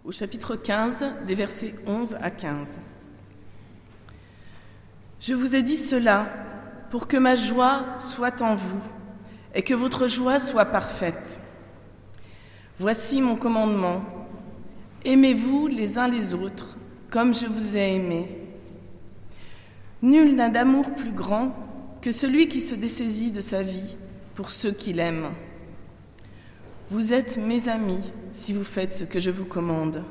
[0.03, 2.81] au chapitre 15 des versets 11 à 15.
[5.21, 6.27] Je vous ai dit cela
[6.89, 8.81] pour que ma joie soit en vous
[9.55, 11.39] et que votre joie soit parfaite.
[12.79, 14.22] Voici mon commandement.
[15.05, 16.77] Aimez-vous les uns les autres
[17.09, 18.25] comme je vous ai aimé.
[20.01, 21.53] Nul n'a d'amour plus grand
[22.01, 23.97] que celui qui se dessaisit de sa vie
[24.33, 25.29] pour ceux qu'il aime.
[26.89, 30.03] Vous êtes mes amis si vous faites ce que je vous commande.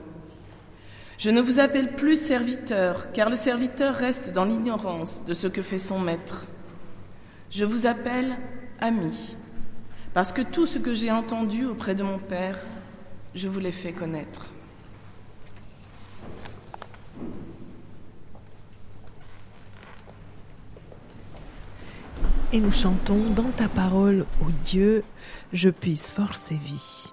[1.18, 5.62] Je ne vous appelle plus serviteur, car le serviteur reste dans l'ignorance de ce que
[5.62, 6.46] fait son maître.
[7.50, 8.36] Je vous appelle
[8.80, 9.36] ami,
[10.14, 12.58] parce que tout ce que j'ai entendu auprès de mon Père,
[13.34, 14.51] je vous l'ai fait connaître.
[22.54, 25.04] Et nous chantons dans ta parole, ô Dieu,
[25.54, 27.12] je puisse force et vie.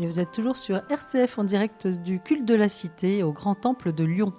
[0.00, 3.56] Et vous êtes toujours sur RCF en direct du culte de la cité au Grand
[3.56, 4.32] Temple de Lyon.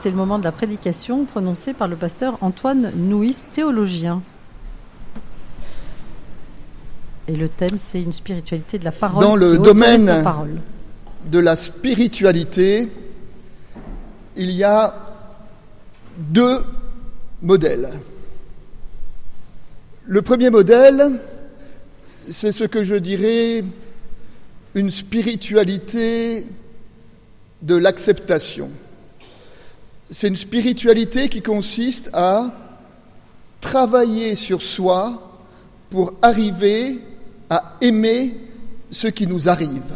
[0.00, 4.22] C'est le moment de la prédication prononcée par le pasteur Antoine Nouis, théologien.
[7.28, 9.22] Et le thème, c'est une spiritualité de la parole.
[9.22, 10.60] Dans le domaine autorise la parole.
[11.30, 12.88] de la spiritualité,
[14.36, 14.94] il y a
[16.16, 16.64] deux
[17.42, 17.90] modèles.
[20.06, 21.20] Le premier modèle,
[22.30, 23.62] c'est ce que je dirais
[24.74, 26.46] une spiritualité
[27.60, 28.70] de l'acceptation.
[30.10, 32.52] C'est une spiritualité qui consiste à
[33.60, 35.38] travailler sur soi
[35.88, 36.98] pour arriver
[37.48, 38.34] à aimer
[38.90, 39.92] ce qui nous arrive.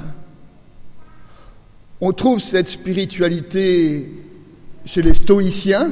[2.00, 4.08] On trouve cette spiritualité
[4.84, 5.90] chez les stoïciens.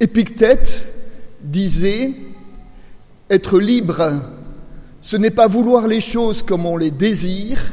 [0.00, 0.94] Épictète
[1.42, 2.12] disait
[3.28, 4.22] être libre,
[5.02, 7.72] ce n'est pas vouloir les choses comme on les désire,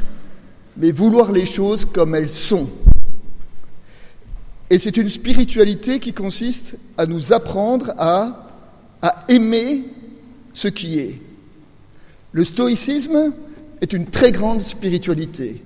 [0.76, 2.68] mais vouloir les choses comme elles sont.
[4.74, 8.40] Et c'est une spiritualité qui consiste à nous apprendre à,
[9.28, 9.84] aimer
[10.52, 11.20] ce qui est.
[12.32, 13.32] Le stoïcisme
[13.80, 15.62] est une très grande spiritualité.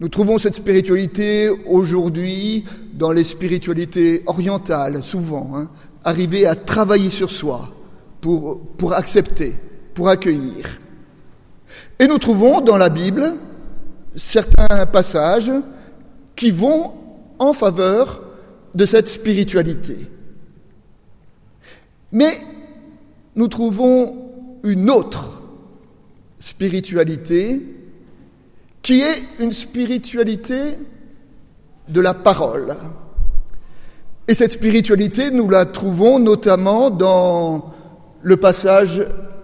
[0.00, 5.70] Nous trouvons cette spiritualité aujourd'hui dans les spiritualités orientales, souvent, hein,
[6.02, 7.72] arriver à travailler sur soi
[8.20, 9.54] pour, pour accepter,
[9.94, 10.80] pour accueillir.
[12.00, 13.36] Et nous trouvons dans la Bible
[14.16, 15.52] certains passages
[16.34, 16.94] qui vont
[17.40, 18.22] en faveur
[18.74, 19.96] de cette spiritualité.
[22.12, 22.40] Mais
[23.34, 24.30] nous trouvons
[24.62, 25.42] une autre
[26.38, 27.60] spiritualité
[28.82, 30.60] qui est une spiritualité
[31.88, 32.76] de la parole.
[34.28, 37.72] Et cette spiritualité, nous la trouvons notamment dans
[38.22, 39.02] le passage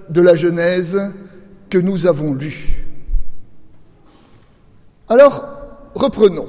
[0.08, 1.12] de la Genèse
[1.70, 2.84] que nous avons lu.
[5.08, 5.44] Alors,
[5.94, 6.48] reprenons.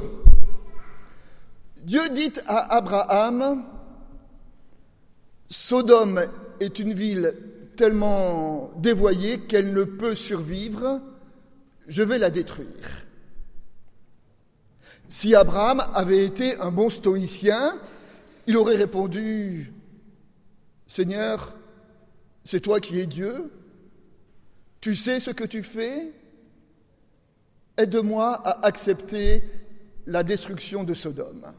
[1.87, 3.63] Dieu dit à Abraham,
[5.49, 6.21] Sodome
[6.59, 7.33] est une ville
[7.77, 11.01] tellement dévoyée qu'elle ne peut survivre,
[11.87, 13.05] je vais la détruire.
[15.07, 17.79] Si Abraham avait été un bon stoïcien,
[18.47, 19.71] il aurait répondu,
[20.87, 21.55] Seigneur,
[22.43, 23.49] c'est toi qui es Dieu,
[24.81, 26.11] tu sais ce que tu fais,
[27.77, 29.41] aide-moi à accepter
[30.05, 31.53] la destruction de Sodome.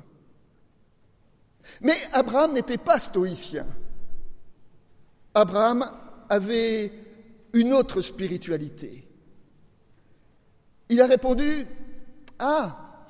[1.80, 3.66] Mais Abraham n'était pas stoïcien.
[5.34, 5.90] Abraham
[6.28, 6.92] avait
[7.52, 9.06] une autre spiritualité.
[10.88, 11.66] Il a répondu,
[12.38, 13.04] Ah,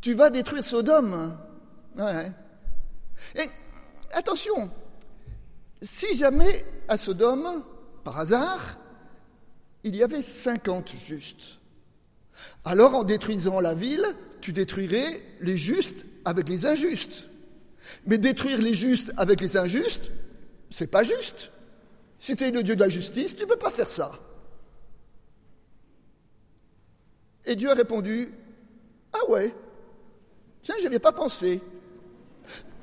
[0.00, 1.36] tu vas détruire Sodome.
[1.98, 3.44] Et
[4.12, 4.70] attention,
[5.80, 7.62] si jamais à Sodome,
[8.04, 8.78] par hasard,
[9.84, 11.58] il y avait 50 justes,
[12.64, 14.04] alors en détruisant la ville,
[14.40, 17.28] tu détruirais les justes avec les injustes.
[18.06, 20.10] Mais détruire les justes avec les injustes,
[20.70, 21.50] c'est pas juste.
[22.18, 24.12] Si tu es le Dieu de la justice, tu ne peux pas faire ça.
[27.44, 28.32] Et Dieu a répondu
[29.12, 29.54] Ah ouais,
[30.62, 31.60] tiens, je n'y avais pas pensé.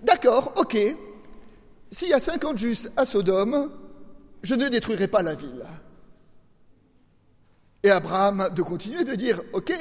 [0.04, 0.78] D'accord, ok.
[1.92, 3.72] S'il y a 50 justes à Sodome,
[4.44, 5.66] je ne détruirai pas la ville.
[7.84, 9.74] Et Abraham de continuer de dire Ok,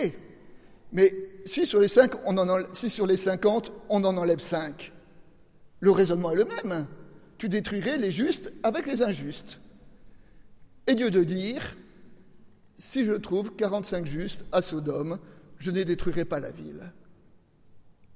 [0.93, 1.13] mais
[1.45, 4.93] si sur les, 5, on en si sur les 50, on en enlève 5,
[5.81, 6.87] le raisonnement est le même.
[7.39, 9.61] Tu détruirais les justes avec les injustes.
[10.87, 11.77] Et Dieu de dire
[12.77, 15.19] si je trouve 45 justes à Sodome,
[15.59, 16.93] je ne détruirai pas la ville.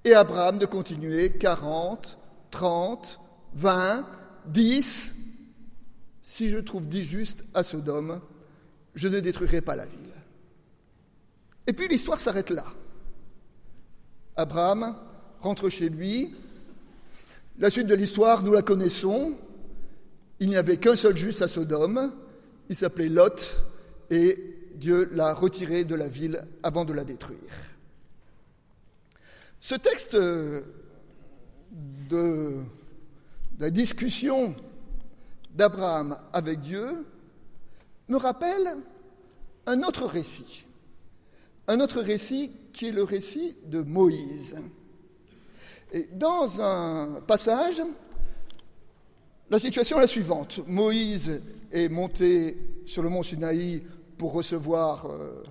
[0.05, 2.19] Et Abraham de continuer 40,
[2.51, 3.21] 30,
[3.55, 4.07] 20,
[4.47, 5.15] 10.
[6.21, 8.21] Si je trouve 10 justes à Sodome,
[8.95, 9.99] je ne détruirai pas la ville.
[11.67, 12.65] Et puis l'histoire s'arrête là.
[14.37, 14.97] Abraham
[15.41, 16.35] rentre chez lui.
[17.59, 19.35] La suite de l'histoire, nous la connaissons.
[20.41, 22.13] Il n'y avait qu'un seul juste à Sodome.
[22.69, 23.59] Il s'appelait Lot.
[24.11, 27.39] Et Dieu l'a retiré de la ville avant de la détruire.
[29.61, 30.17] Ce texte
[32.11, 32.57] de
[33.59, 34.57] la discussion
[35.55, 37.07] d'Abraham avec Dieu
[38.09, 38.77] me rappelle
[39.67, 40.67] un autre récit.
[41.69, 44.57] Un autre récit qui est le récit de Moïse.
[45.93, 47.83] Et dans un passage,
[49.51, 50.61] la situation est la suivante.
[50.67, 53.83] Moïse est monté sur le mont Sinaï
[54.17, 55.43] pour recevoir euh,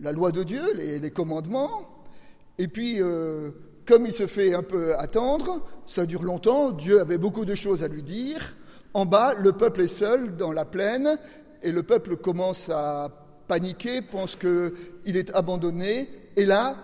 [0.00, 2.04] la loi de Dieu, les, commandements.
[2.56, 3.50] Et puis, euh,
[3.84, 7.82] comme il se fait un peu attendre, ça dure longtemps, Dieu avait beaucoup de choses
[7.82, 8.56] à lui dire.
[8.94, 11.18] En bas, le peuple est seul dans la plaine,
[11.62, 13.10] et le peuple commence à
[13.46, 16.76] paniquer, pense qu'il est abandonné, et là,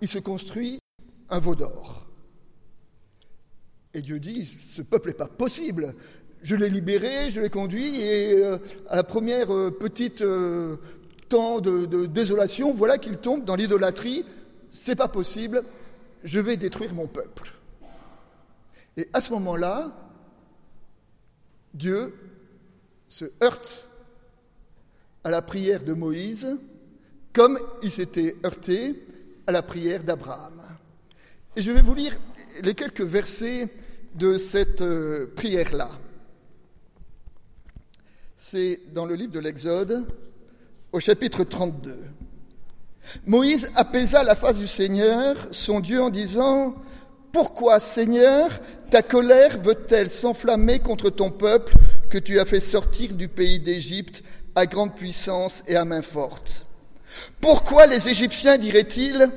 [0.00, 0.78] il se construit
[1.28, 2.05] un veau d'or.
[3.96, 5.94] Et Dieu dit, ce peuple n'est pas possible
[6.46, 10.76] je l'ai libéré, je l'ai conduit, et euh, à la première euh, petite euh,
[11.28, 14.24] temps de, désolation, voilà qu'il tombe dans l'idolâtrie.
[14.70, 15.64] C'est pas possible,
[16.22, 17.52] je vais détruire mon peuple.
[18.96, 19.92] Et à ce moment-là,
[21.74, 22.14] Dieu
[23.08, 23.88] se heurte
[25.24, 26.56] à la prière de Moïse
[27.32, 29.04] comme il s'était heurté
[29.48, 30.62] à la prière d'Abraham.
[31.56, 32.16] Et je vais vous lire
[32.62, 33.68] les quelques versets
[34.16, 34.84] de cette
[35.34, 35.90] prière-là.
[38.36, 40.06] C'est dans le livre de l'Exode,
[40.92, 42.04] au chapitre 32.
[43.26, 46.74] Moïse apaisa la face du Seigneur, son Dieu, en disant,
[47.32, 48.60] Pourquoi, Seigneur,
[48.90, 51.74] ta colère veut-elle s'enflammer contre ton peuple
[52.10, 54.22] que tu as fait sortir du pays d'Égypte
[54.54, 56.66] à grande puissance et à main forte?
[57.40, 59.30] Pourquoi les Égyptiens diraient-ils,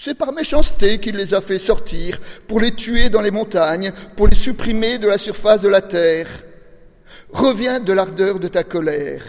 [0.00, 4.28] C'est par méchanceté qu'il les a fait sortir, pour les tuer dans les montagnes, pour
[4.28, 6.28] les supprimer de la surface de la terre.
[7.32, 9.24] Reviens de l'ardeur de ta colère.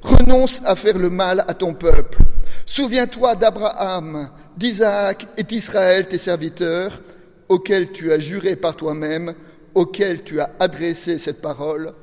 [0.00, 2.18] Renonce à faire le mal à ton peuple.
[2.66, 7.02] Souviens-toi d'Abraham, d'Isaac et d'Israël, tes serviteurs,
[7.48, 9.34] auxquels tu as juré par toi-même,
[9.74, 11.94] auxquels tu as adressé cette parole.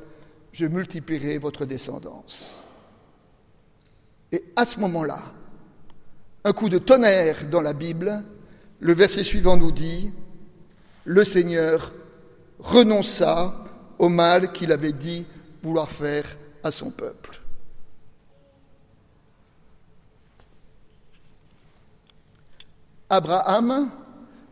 [0.52, 2.64] Je multiplierai votre descendance.
[4.34, 5.22] Et à ce moment-là,
[6.44, 8.24] un coup de tonnerre dans la Bible,
[8.80, 10.12] le verset suivant nous dit,
[11.06, 11.94] le Seigneur
[12.60, 13.64] renonça
[13.98, 15.26] au mal qu'il avait dit
[15.62, 16.26] vouloir faire
[16.64, 17.42] à son peuple.
[23.10, 23.90] Abraham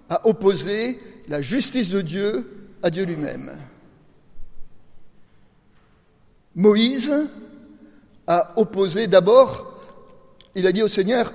[0.10, 3.52] a opposé la justice de Dieu à Dieu lui-même.
[6.56, 7.14] Moïse
[8.26, 9.80] a opposé d'abord,
[10.56, 11.32] il a dit au Seigneur,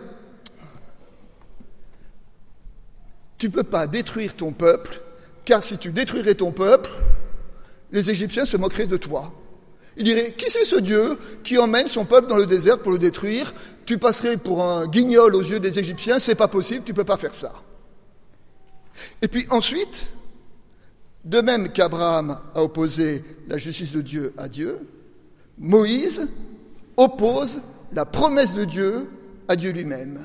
[3.42, 5.00] tu ne peux pas détruire ton peuple,
[5.44, 6.90] car si tu détruirais ton peuple,
[7.90, 9.32] les Égyptiens se moqueraient de toi.
[9.96, 12.98] Ils diraient, qui c'est ce Dieu qui emmène son peuple dans le désert pour le
[12.98, 13.52] détruire?
[13.84, 17.02] Tu passerais pour un guignol aux yeux des Égyptiens, c'est pas possible, tu ne peux
[17.02, 17.52] pas faire ça.
[19.20, 20.12] Et puis ensuite,
[21.24, 24.78] de même qu'Abraham a opposé la justice de Dieu à Dieu,
[25.58, 26.28] Moïse
[26.96, 27.60] oppose
[27.92, 29.10] la promesse de Dieu
[29.48, 30.20] à Dieu lui-même.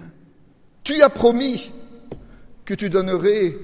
[0.84, 1.72] Tu as promis
[2.68, 3.58] que tu donnerais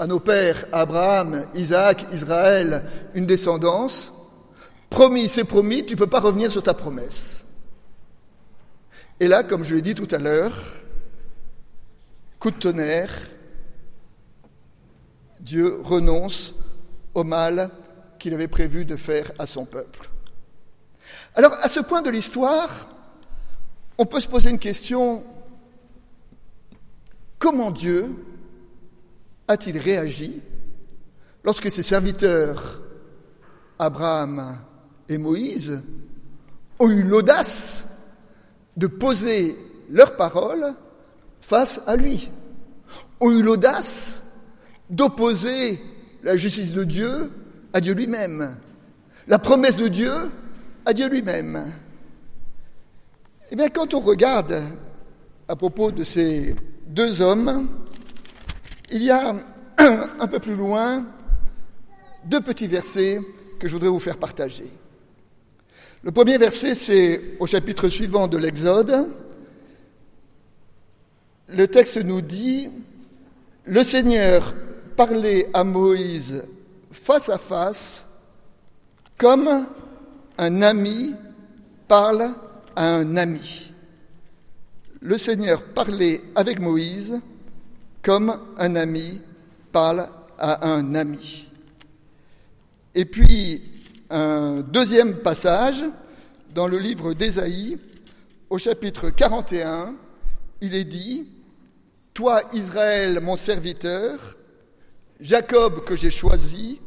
[0.00, 2.84] à nos pères Abraham, Isaac, Israël
[3.14, 4.12] une descendance.
[4.90, 7.44] Promis, c'est promis, tu ne peux pas revenir sur ta promesse.
[9.20, 10.52] Et là, comme je l'ai dit tout à l'heure,
[12.40, 13.14] coup de tonnerre,
[15.38, 16.54] Dieu renonce
[17.14, 17.70] au mal
[18.18, 20.10] qu'il avait prévu de faire à son peuple.
[21.36, 22.88] Alors, à ce point de l'histoire,
[23.96, 25.24] on peut se poser une question
[27.42, 28.08] Comment Dieu
[29.48, 30.40] a-t-il réagi
[31.42, 32.80] lorsque ses serviteurs,
[33.80, 34.58] Abraham
[35.08, 35.82] et Moïse,
[36.78, 37.84] ont eu l'audace
[38.76, 39.56] de poser
[39.90, 40.72] leurs paroles
[41.40, 42.30] face à lui,
[43.18, 44.22] ont eu l'audace
[44.88, 45.80] d'opposer
[46.22, 47.28] la justice de Dieu
[47.72, 48.56] à Dieu lui-même,
[49.26, 50.12] la promesse de Dieu
[50.86, 51.72] à Dieu lui-même?
[53.50, 54.62] Eh bien, quand on regarde
[55.48, 56.54] à propos de ces
[56.86, 57.68] deux hommes,
[58.90, 59.34] il y a
[59.78, 61.04] un peu plus loin
[62.24, 63.20] deux petits versets
[63.58, 64.70] que je voudrais vous faire partager.
[66.02, 69.08] Le premier verset, c'est au chapitre suivant de l'Exode.
[71.48, 72.68] Le texte nous dit,
[73.64, 74.54] le Seigneur
[74.96, 76.44] parlait à Moïse
[76.90, 78.06] face à face
[79.18, 79.66] comme
[80.38, 81.14] un ami
[81.86, 82.30] parle
[82.74, 83.71] à un ami
[85.02, 87.20] le Seigneur parlait avec Moïse
[88.02, 89.20] comme un ami
[89.72, 91.48] parle à un ami.
[92.94, 93.62] Et puis,
[94.10, 95.84] un deuxième passage
[96.54, 97.78] dans le livre d'Ésaïe,
[98.48, 99.96] au chapitre 41,
[100.60, 101.26] il est dit,
[102.14, 104.36] Toi Israël, mon serviteur,
[105.20, 106.80] Jacob que j'ai choisi,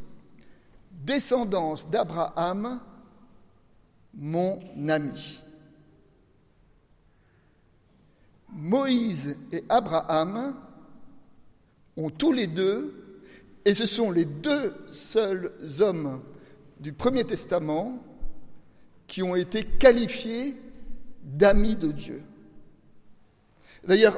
[0.92, 2.80] descendance d'Abraham,
[4.14, 5.45] mon ami.
[8.56, 10.56] Moïse et Abraham
[11.98, 13.20] ont tous les deux,
[13.66, 15.52] et ce sont les deux seuls
[15.82, 16.22] hommes
[16.80, 18.02] du Premier Testament
[19.08, 20.56] qui ont été qualifiés
[21.22, 22.24] d'amis de Dieu.
[23.86, 24.18] D'ailleurs,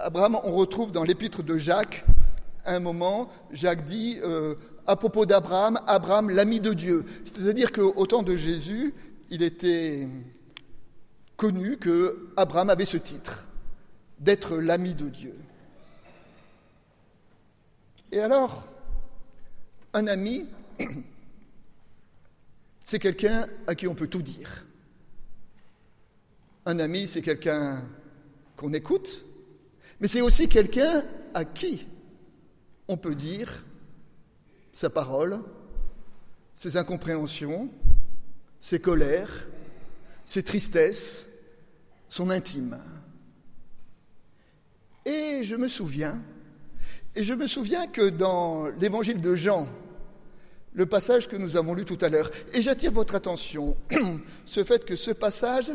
[0.00, 2.04] Abraham, on retrouve dans l'épître de Jacques,
[2.64, 4.56] à un moment, Jacques dit euh,
[4.86, 7.04] à propos d'Abraham, Abraham l'ami de Dieu.
[7.24, 8.94] C'est-à-dire qu'au temps de Jésus,
[9.30, 10.08] il était
[11.36, 13.46] connu que Abraham avait ce titre
[14.20, 15.34] d'être l'ami de Dieu.
[18.12, 18.68] Et alors,
[19.92, 20.46] un ami,
[22.84, 24.66] c'est quelqu'un à qui on peut tout dire.
[26.66, 27.82] Un ami, c'est quelqu'un
[28.56, 29.24] qu'on écoute,
[30.00, 31.04] mais c'est aussi quelqu'un
[31.34, 31.86] à qui
[32.88, 33.64] on peut dire
[34.72, 35.40] sa parole,
[36.54, 37.70] ses incompréhensions,
[38.60, 39.48] ses colères,
[40.26, 41.26] ses tristesses,
[42.08, 42.78] son intime.
[45.10, 46.22] Et je me souviens,
[47.16, 49.66] et je me souviens que dans l'évangile de Jean,
[50.72, 53.76] le passage que nous avons lu tout à l'heure, et j'attire votre attention,
[54.44, 55.72] ce fait que ce passage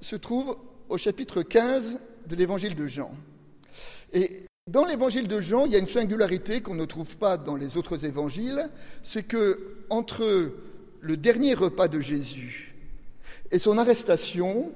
[0.00, 0.56] se trouve
[0.88, 3.12] au chapitre 15 de l'évangile de Jean.
[4.12, 7.54] Et dans l'évangile de Jean, il y a une singularité qu'on ne trouve pas dans
[7.54, 8.68] les autres évangiles,
[9.04, 10.50] c'est que entre
[11.00, 12.74] le dernier repas de Jésus
[13.52, 14.72] et son arrestation,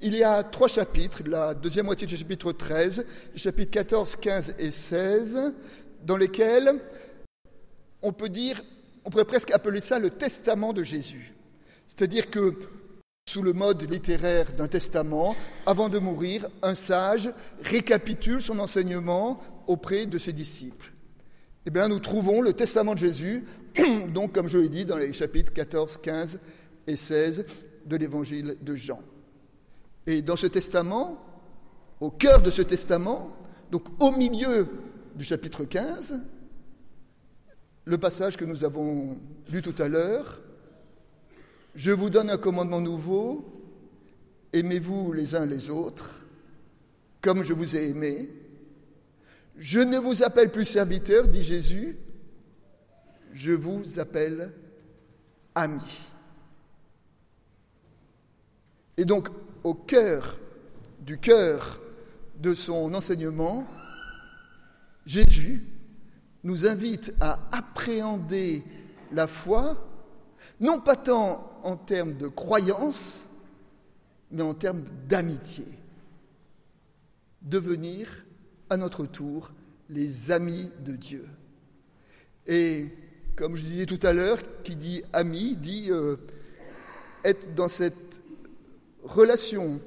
[0.00, 4.54] il y a trois chapitres, la deuxième moitié du chapitre 13, les chapitres 14, 15
[4.58, 5.52] et 16,
[6.04, 6.74] dans lesquels
[8.02, 8.62] on peut dire,
[9.04, 11.34] on pourrait presque appeler ça le testament de Jésus.
[11.86, 12.54] C'est-à-dire que
[13.28, 15.34] sous le mode littéraire d'un testament,
[15.64, 17.30] avant de mourir, un sage
[17.62, 20.92] récapitule son enseignement auprès de ses disciples.
[21.64, 23.44] Eh bien, nous trouvons le testament de Jésus,
[24.14, 26.38] donc, comme je l'ai dit, dans les chapitres 14, 15
[26.86, 27.46] et 16
[27.86, 29.00] de l'évangile de Jean.
[30.06, 31.22] Et dans ce testament,
[32.00, 33.36] au cœur de ce testament,
[33.70, 34.68] donc au milieu
[35.14, 36.20] du chapitre 15,
[37.84, 40.40] le passage que nous avons lu tout à l'heure,
[41.76, 43.44] Je vous donne un commandement nouveau,
[44.54, 46.24] aimez-vous les uns les autres,
[47.20, 48.30] comme je vous ai aimé.
[49.58, 51.98] Je ne vous appelle plus serviteur, dit Jésus,
[53.34, 54.54] je vous appelle
[55.54, 56.00] ami.
[58.96, 59.28] Et donc,
[59.66, 60.38] au cœur
[61.00, 61.80] du cœur
[62.36, 63.66] de son enseignement,
[65.04, 65.66] Jésus
[66.44, 68.62] nous invite à appréhender
[69.10, 69.84] la foi,
[70.60, 73.26] non pas tant en termes de croyance,
[74.30, 75.66] mais en termes d'amitié.
[77.42, 78.24] Devenir,
[78.70, 79.50] à notre tour,
[79.90, 81.26] les amis de Dieu.
[82.46, 82.86] Et
[83.34, 86.16] comme je disais tout à l'heure, qui dit ami dit euh,
[87.24, 88.22] être dans cette
[89.06, 89.80] relation,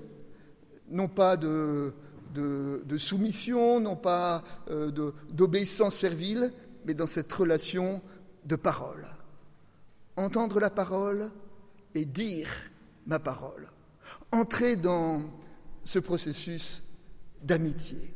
[0.90, 1.94] non pas de,
[2.98, 4.92] soumission, non pas euh,
[5.30, 6.52] d'obéissance servile,
[6.86, 8.02] mais dans cette relation
[8.46, 9.06] de parole.
[10.16, 11.32] Entendre la parole
[11.96, 12.50] et dire
[13.06, 13.70] ma parole.
[14.32, 15.22] Entrer dans
[15.84, 16.84] ce processus
[17.42, 18.14] d'amitié.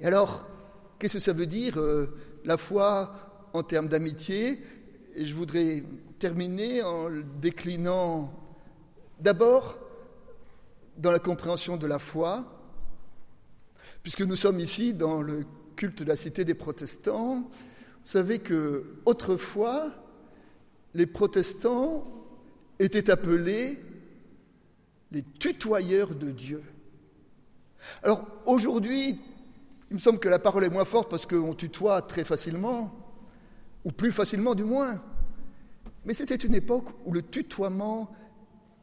[0.00, 0.46] Et alors,
[0.98, 4.60] qu'est-ce que ça veut dire euh, la foi en termes d'amitié?
[5.14, 5.84] Et je voudrais
[6.18, 7.08] terminer en
[7.40, 8.32] déclinant
[9.20, 9.78] d'abord
[10.96, 12.44] dans la compréhension de la foi,
[14.02, 15.44] puisque nous sommes ici dans le
[15.76, 17.40] culte de la cité des protestants.
[17.40, 19.90] Vous savez que autrefois,
[20.94, 22.06] les protestants
[22.78, 23.82] étaient appelés
[25.10, 26.62] les tutoyeurs de Dieu.
[28.02, 29.20] Alors aujourd'hui,
[29.90, 32.92] il me semble que la parole est moins forte parce qu'on tutoie très facilement,
[33.84, 35.02] ou plus facilement du moins.
[36.04, 38.10] Mais c'était une époque où le tutoiement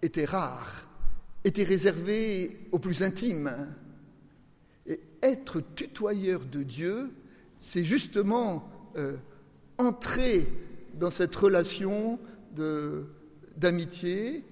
[0.02, 0.88] était rare,
[1.44, 3.74] était réservé aux plus intimes.
[4.88, 7.12] Et être tutoyeur de Dieu,
[7.60, 9.16] c'est justement euh,
[9.78, 10.48] entrer
[10.96, 12.20] dans cette relation
[13.58, 14.44] d'amitié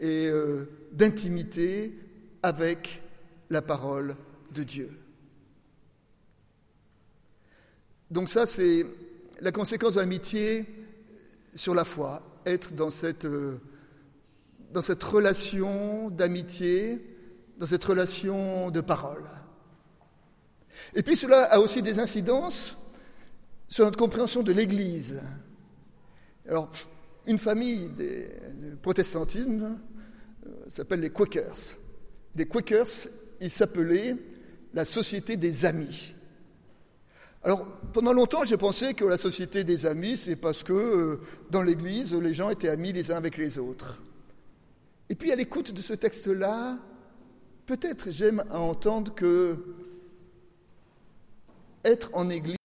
[0.00, 1.94] et euh, d'intimité
[2.42, 3.02] avec
[3.50, 4.16] la parole
[4.52, 4.90] de Dieu.
[8.10, 8.86] Donc ça, c'est
[9.40, 10.64] la conséquence de l'amitié
[11.54, 13.58] sur la foi, être dans cette, euh,
[14.72, 17.00] dans cette relation d'amitié,
[17.58, 19.24] dans cette relation de parole.
[20.94, 22.76] Et puis cela a aussi des incidences
[23.68, 25.20] sur notre compréhension de l'Église.
[26.48, 26.70] Alors,
[27.26, 28.28] une famille des,
[28.60, 29.78] du protestantisme
[30.46, 31.76] euh, s'appelle les Quakers.
[32.36, 33.08] Les Quakers,
[33.40, 34.16] ils s'appelaient
[34.72, 36.14] la Société des Amis.
[37.42, 41.62] Alors, pendant longtemps, j'ai pensé que la Société des Amis, c'est parce que euh, dans
[41.62, 44.02] l'Église, les gens étaient amis les uns avec les autres.
[45.08, 46.78] Et puis, à l'écoute de ce texte-là,
[47.66, 49.58] peut-être j'aime à entendre que
[51.84, 52.56] être en Église,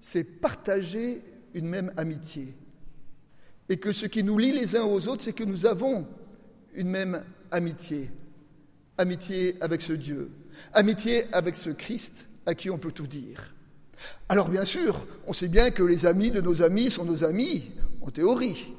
[0.00, 1.22] c'est partager
[1.54, 2.54] une même amitié.
[3.68, 6.06] Et que ce qui nous lie les uns aux autres, c'est que nous avons
[6.74, 8.10] une même amitié.
[8.98, 10.30] Amitié avec ce Dieu,
[10.72, 13.54] amitié avec ce Christ à qui on peut tout dire.
[14.28, 17.72] Alors bien sûr, on sait bien que les amis de nos amis sont nos amis,
[18.00, 18.72] en théorie,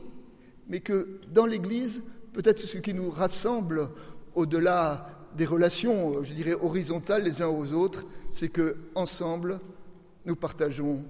[0.70, 2.01] mais que dans l'Église,
[2.38, 3.90] peut-être ce qui nous rassemble
[4.36, 9.60] au-delà des relations, je dirais, horizontales les uns aux autres, c'est que ensemble,
[10.24, 11.04] nous partageons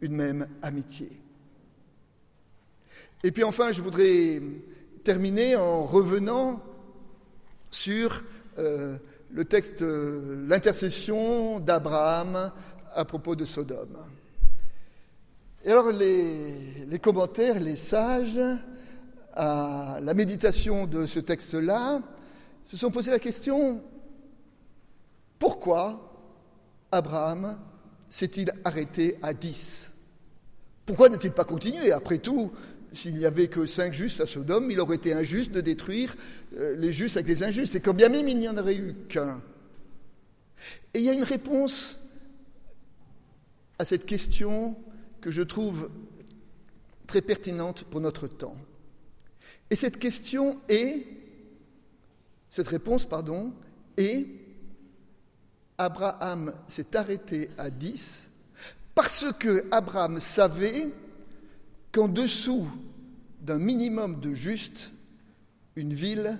[0.00, 1.08] une même amitié.
[3.22, 4.42] Et puis enfin, je voudrais
[5.04, 6.60] terminer en revenant
[7.70, 8.24] sur
[8.58, 8.96] euh,
[9.30, 12.50] le texte, l'intercession d'Abraham
[12.92, 13.98] à propos de Sodome.
[15.64, 18.40] Et alors les, commentaires, les sages,
[19.34, 22.02] à la méditation de ce texte-là,
[22.64, 23.82] se sont posé la question,
[25.38, 26.12] pourquoi
[26.92, 27.58] Abraham
[28.08, 29.90] s'est-il arrêté à dix
[30.86, 32.52] Pourquoi n'a-t-il pas continué Après tout,
[32.92, 36.14] s'il n'y avait que cinq justes à Sodome, il aurait été injuste de détruire
[36.56, 37.74] euh, les justes avec les injustes.
[37.74, 39.40] Et quand bien même il n'y en aurait eu qu'un.
[40.94, 41.98] Et il y a une réponse
[43.78, 44.76] à cette question
[45.20, 45.90] que je trouve
[47.06, 48.56] très pertinente pour notre temps.
[49.72, 51.06] Et cette question est
[52.50, 53.54] Cette réponse, pardon,
[53.96, 54.26] est
[55.78, 58.28] Abraham s'est arrêté à 10
[58.94, 60.90] parce que Abraham savait
[61.90, 62.68] qu'en dessous
[63.40, 64.92] d'un minimum de juste,
[65.74, 66.38] une ville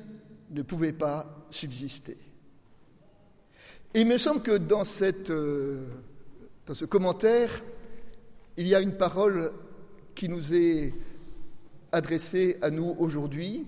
[0.51, 2.19] ne pouvait pas subsister.
[3.95, 5.87] Et il me semble que dans, cette, euh,
[6.67, 7.65] dans ce commentaire,
[8.59, 9.53] il y a une parole
[10.15, 10.93] qui nous est
[11.93, 13.67] adressée à nous aujourd'hui.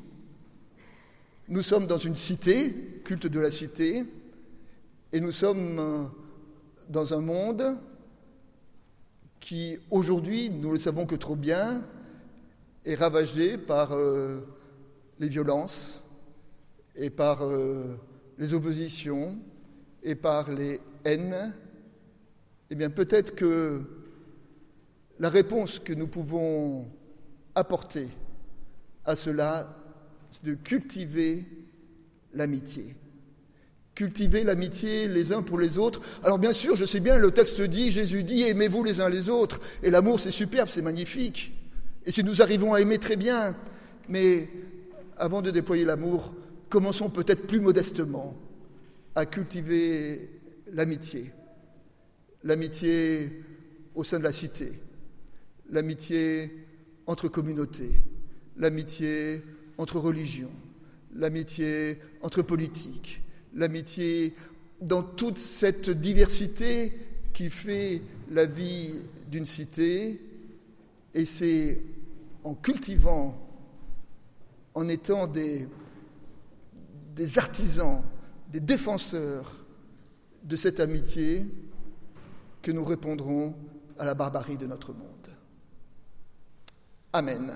[1.49, 4.05] Nous sommes dans une cité, culte de la cité,
[5.12, 6.11] et nous sommes
[6.89, 7.79] dans un monde
[9.41, 11.85] qui, aujourd'hui, nous le savons que trop bien,
[12.85, 14.41] est ravagé par euh,
[15.20, 16.03] les violences
[16.97, 17.97] et par euh,
[18.39, 19.39] les oppositions
[20.03, 21.55] et par les haines,
[22.70, 23.83] eh bien peut-être que
[25.18, 26.87] la réponse que nous pouvons
[27.55, 28.09] apporter
[29.05, 29.76] à cela,
[30.42, 31.44] de cultiver
[32.32, 32.96] l'amitié.
[33.94, 36.00] Cultiver l'amitié les uns pour les autres.
[36.24, 39.28] Alors bien sûr, je sais bien, le texte dit, Jésus dit, aimez-vous les uns les
[39.28, 39.61] autres.
[39.82, 41.52] Et l'amour, c'est superbe, c'est magnifique.
[42.05, 43.55] Et si nous arrivons à aimer très bien,
[44.09, 44.48] mais
[45.16, 46.34] avant de déployer l'amour,
[46.68, 48.36] commençons peut-être plus modestement
[49.14, 50.30] à cultiver
[50.72, 51.30] l'amitié.
[52.42, 53.44] L'amitié
[53.94, 54.72] au sein de la cité,
[55.70, 56.64] l'amitié
[57.07, 57.92] entre communautés,
[58.57, 59.42] l'amitié
[59.78, 60.52] entre religions,
[61.14, 63.22] l'amitié entre politiques,
[63.55, 64.34] l'amitié
[64.80, 66.92] dans toute cette diversité
[67.32, 69.00] qui fait la vie
[69.30, 70.20] d'une cité.
[71.14, 71.80] Et c'est
[72.42, 73.40] en cultivant,
[74.74, 75.68] en étant des,
[77.14, 78.02] des artisans,
[78.52, 79.64] des défenseurs
[80.42, 81.46] de cette amitié,
[82.61, 83.55] que nous répondrons
[83.98, 85.24] à la barbarie de notre monde.
[87.15, 87.53] Amen.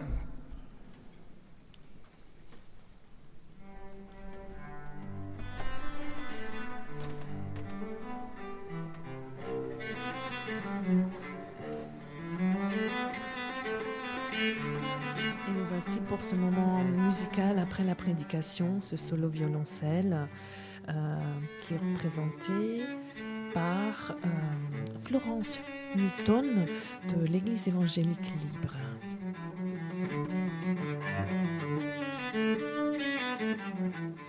[14.33, 14.55] Et
[15.49, 20.29] nous voici pour ce moment musical après la prédication, ce solo violoncelle
[20.89, 21.19] euh,
[21.63, 22.85] qui est représenté
[23.53, 24.29] par euh,
[25.03, 25.59] Florence
[25.97, 26.65] Newton
[27.09, 28.77] de l'Église évangélique libre.
[33.79, 34.28] Et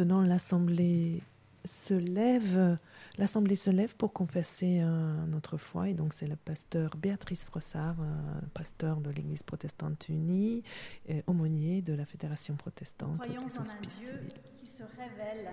[0.00, 1.22] maintenant, l'Assemblée
[1.66, 2.78] se lève.
[3.18, 5.90] L'Assemblée se lève pour confesser euh, notre foi.
[5.90, 10.62] Et donc, c'est le pasteur Béatrice Frossard, euh, pasteur de l'Église protestante unie,
[11.06, 15.50] et aumônier de la Fédération protestante Croyons des en un Dieu qui se révèle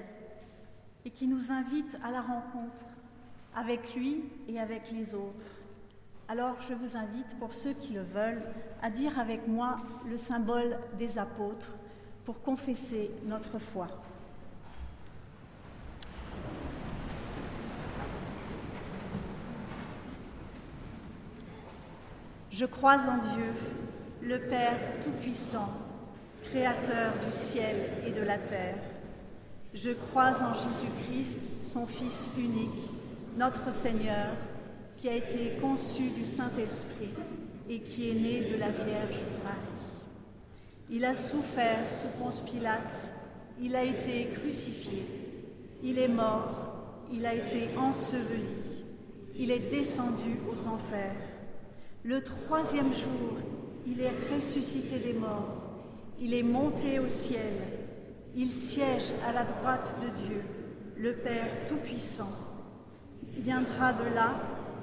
[1.04, 2.86] et qui nous invite à la rencontre
[3.56, 5.52] avec lui et avec les autres.
[6.30, 8.44] Alors je vous invite, pour ceux qui le veulent,
[8.82, 9.78] à dire avec moi
[10.10, 11.76] le symbole des apôtres
[12.26, 13.88] pour confesser notre foi.
[22.52, 23.54] Je crois en Dieu,
[24.22, 25.70] le Père Tout-Puissant,
[26.44, 27.76] Créateur du ciel
[28.06, 28.78] et de la terre.
[29.74, 32.90] Je crois en Jésus-Christ, son Fils unique,
[33.38, 34.30] notre Seigneur,
[34.98, 37.10] qui a été conçu du Saint-Esprit
[37.70, 39.78] et qui est né de la Vierge Marie.
[40.90, 43.10] Il a souffert sous Ponce Pilate,
[43.62, 45.06] il a été crucifié,
[45.84, 48.86] il est mort, il a été enseveli,
[49.36, 51.27] il est descendu aux enfers.
[52.08, 53.36] Le troisième jour,
[53.86, 55.62] il est ressuscité des morts,
[56.22, 57.52] il est monté au ciel,
[58.34, 60.42] il siège à la droite de Dieu,
[60.96, 62.32] le Père Tout-Puissant.
[63.36, 64.36] Il viendra de là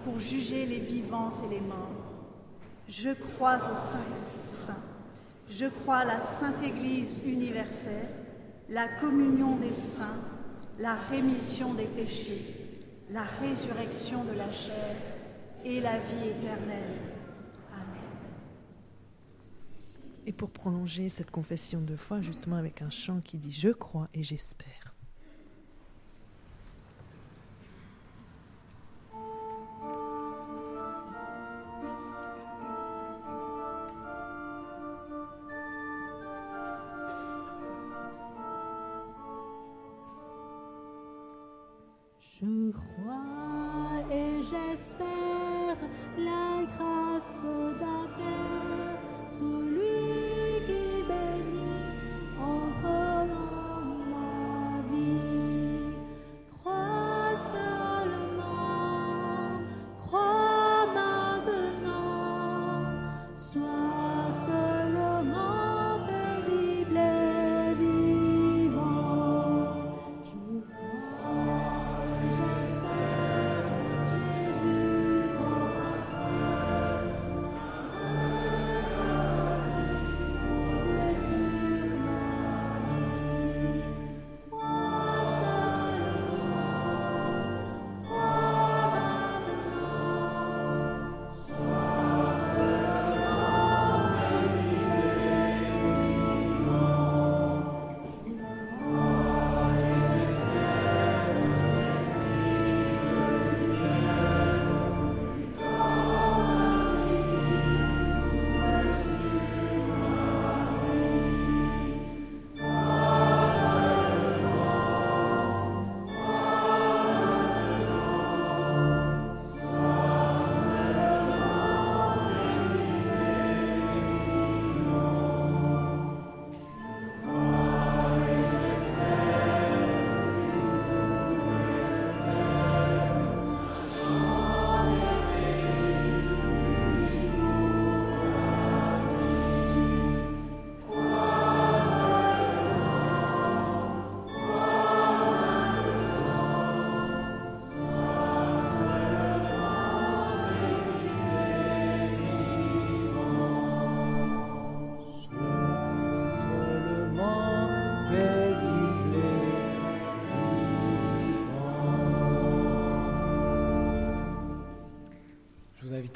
[0.05, 2.13] pour juger les vivants et les morts.
[2.91, 4.83] Je crois au Saint-Saint.
[5.49, 8.11] Je crois à la Sainte Église universelle,
[8.69, 10.21] la communion des saints,
[10.79, 12.55] la rémission des péchés,
[13.09, 14.95] la résurrection de la chair
[15.65, 17.01] et la vie éternelle.
[17.73, 18.05] Amen.
[20.27, 24.09] Et pour prolonger cette confession de foi, justement avec un chant qui dit Je crois
[24.15, 24.95] et j'espère.
[42.41, 45.77] Je crois et j'espère
[46.19, 47.45] la grâce
[47.79, 48.84] d'un Père,
[49.45, 50.24] celui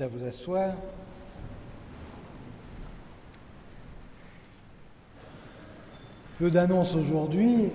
[0.01, 0.75] à vous asseoir.
[6.39, 7.71] Peu d'annonces aujourd'hui.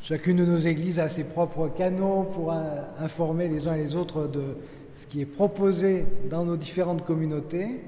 [0.00, 2.54] Chacune de nos églises a ses propres canaux pour
[2.98, 4.56] informer les uns et les autres de
[4.94, 7.82] ce qui est proposé dans nos différentes communautés.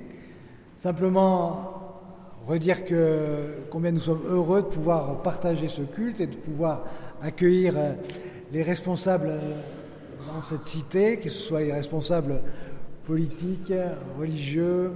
[0.77, 1.71] Simplement
[2.47, 2.81] redire
[3.71, 6.83] combien nous sommes heureux de pouvoir partager ce culte et de pouvoir
[7.23, 7.93] accueillir euh,
[8.53, 9.61] les responsables euh,
[10.27, 12.41] dans cette cité, que ce soit les responsables
[13.07, 13.73] politiques,
[14.18, 14.93] religieux,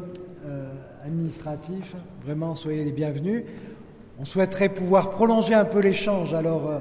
[0.46, 0.70] euh,
[1.04, 1.94] administratifs.
[2.24, 3.44] Vraiment, soyez les bienvenus.
[4.18, 6.34] On souhaiterait pouvoir prolonger un peu l'échange.
[6.34, 6.78] Alors, euh,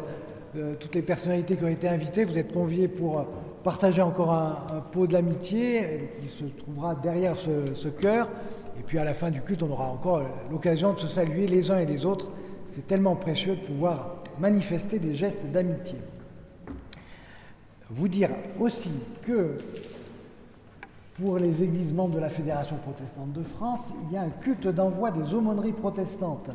[0.57, 3.25] euh, toutes les personnalités qui ont été invitées, vous êtes conviés pour
[3.63, 8.29] partager encore un, pot de l'amitié qui se trouvera derrière ce, cœur.
[8.77, 10.21] Et puis à la fin du culte, on aura encore
[10.51, 12.29] l'occasion de se saluer les uns et les autres.
[12.71, 15.97] C'est tellement précieux de pouvoir manifester des gestes d'amitié.
[17.95, 18.29] Vous dire
[18.59, 18.89] aussi
[19.21, 19.59] que
[21.21, 24.67] pour les églises membres de la Fédération protestante de France, il y a un culte
[24.67, 26.49] d'envoi des aumôneries protestantes.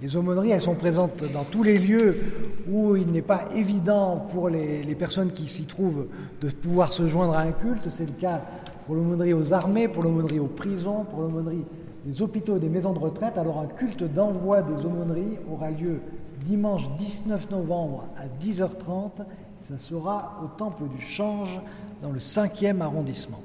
[0.00, 2.22] Les aumôneries, elles sont présentes dans tous les lieux
[2.70, 6.06] où il n'est pas évident pour les, personnes qui s'y trouvent
[6.40, 7.88] de pouvoir se joindre à un culte.
[7.90, 8.42] C'est le cas
[8.86, 11.64] pour l'aumônerie aux armées, pour l'aumônerie aux prisons, pour l'aumônerie
[12.04, 13.38] des hôpitaux et des maisons de retraite.
[13.38, 16.00] Alors un culte d'envoi des aumôneries aura lieu
[16.46, 19.24] dimanche 19 novembre à 10h30.
[19.68, 21.60] Ça sera au Temple du Change
[22.00, 23.40] dans le 5e arrondissement.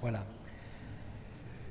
[0.00, 0.20] Voilà.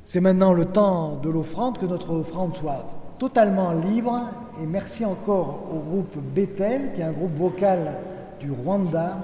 [0.06, 2.86] C'est maintenant le temps de l'offrande, que notre offrande soit
[3.18, 4.22] totalement libre.
[4.62, 7.96] Et merci encore au groupe Bethel, qui est un groupe vocal
[8.40, 9.18] du Rwanda,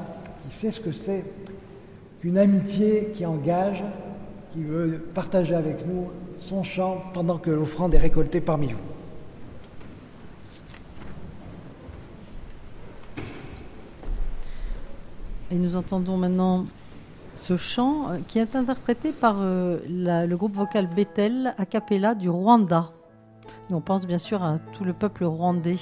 [0.43, 1.23] qui sait ce que c'est
[2.19, 3.83] qu'une amitié qui engage,
[4.53, 6.07] qui veut partager avec nous
[6.39, 8.92] son chant pendant que l'offrande est récoltée parmi vous.
[15.53, 16.65] Et nous entendons maintenant
[17.35, 22.27] ce chant euh, qui est interprété par euh, le groupe vocal Bethel a cappella du
[22.27, 22.91] Rwanda.
[23.69, 25.75] Et on pense bien sûr à tout le peuple rwandais.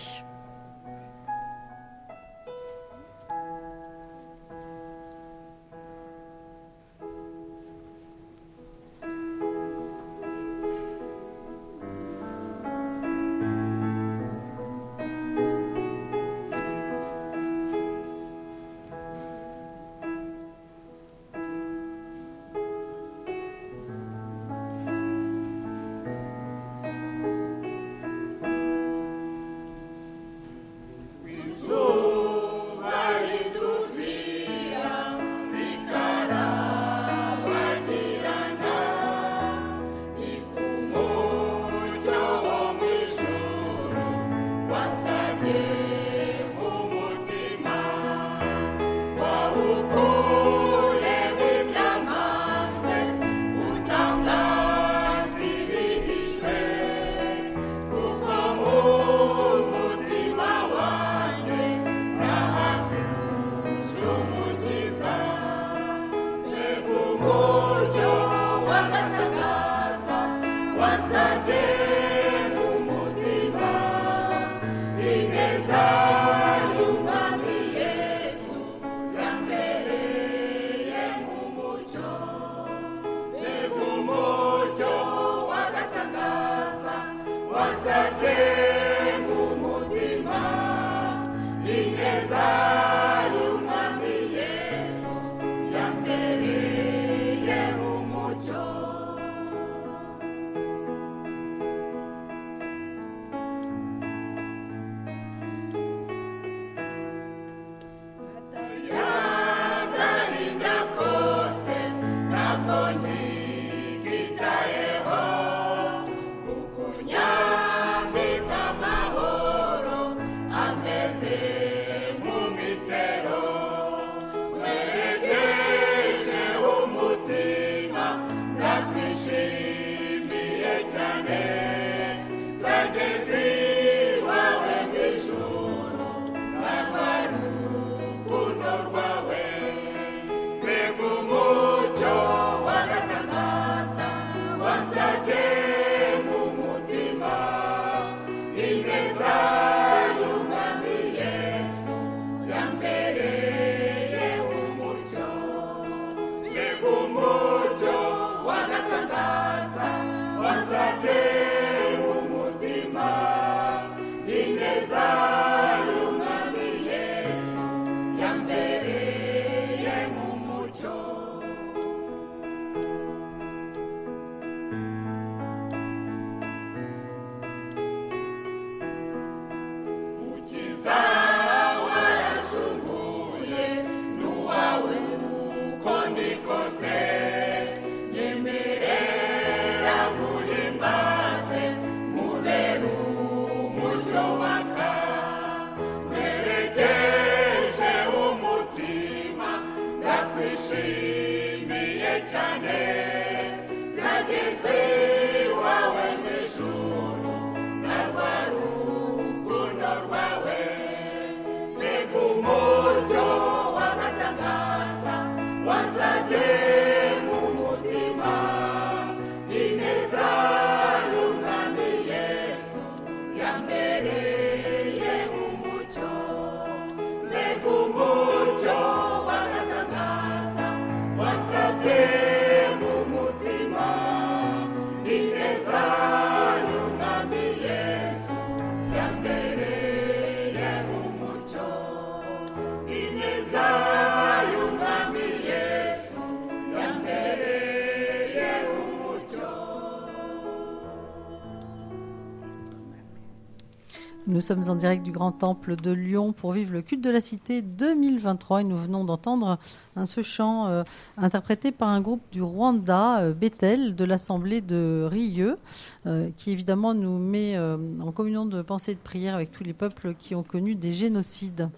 [254.51, 257.61] Sommes en direct du Grand Temple de Lyon pour vivre le culte de la Cité
[257.61, 259.57] 2023 et nous venons d'entendre
[260.03, 260.83] ce chant euh,
[261.15, 265.57] interprété par un groupe du Rwanda, euh, Bethel, de l'Assemblée de Rieux,
[266.05, 269.73] euh, qui évidemment nous met en communion de pensée et de prière avec tous les
[269.73, 271.69] peuples qui ont connu des génocides.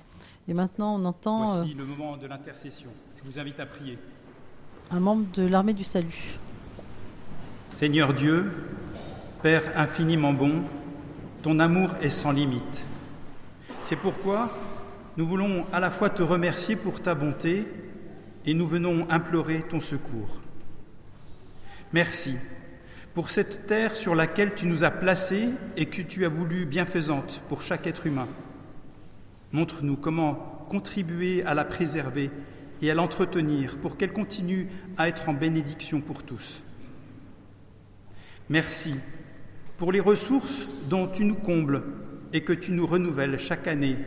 [0.48, 2.90] Et maintenant, on entend Voici le moment de l'intercession.
[3.18, 4.00] Je vous invite à prier.
[4.90, 6.40] un membre de l'armée du salut.
[7.68, 8.52] Seigneur Dieu,
[9.44, 10.64] Père infiniment bon,
[11.44, 12.86] ton amour est sans limite.
[13.82, 14.57] C'est pourquoi
[15.18, 17.68] nous voulons à la fois te remercier pour ta bonté
[18.45, 20.40] et nous venons implorer ton secours.
[21.91, 22.36] Merci
[23.14, 27.44] pour cette terre sur laquelle tu nous as placés et que tu as voulu bienfaisante
[27.49, 28.30] pour chaque être humain.
[29.52, 32.32] Montre-nous comment contribuer à la préserver
[32.82, 36.64] et à l'entretenir pour qu'elle continue à être en bénédiction pour tous.
[38.49, 38.95] Merci
[39.78, 41.84] pour les ressources dont tu nous combles
[42.32, 43.98] et que tu nous renouvelles chaque année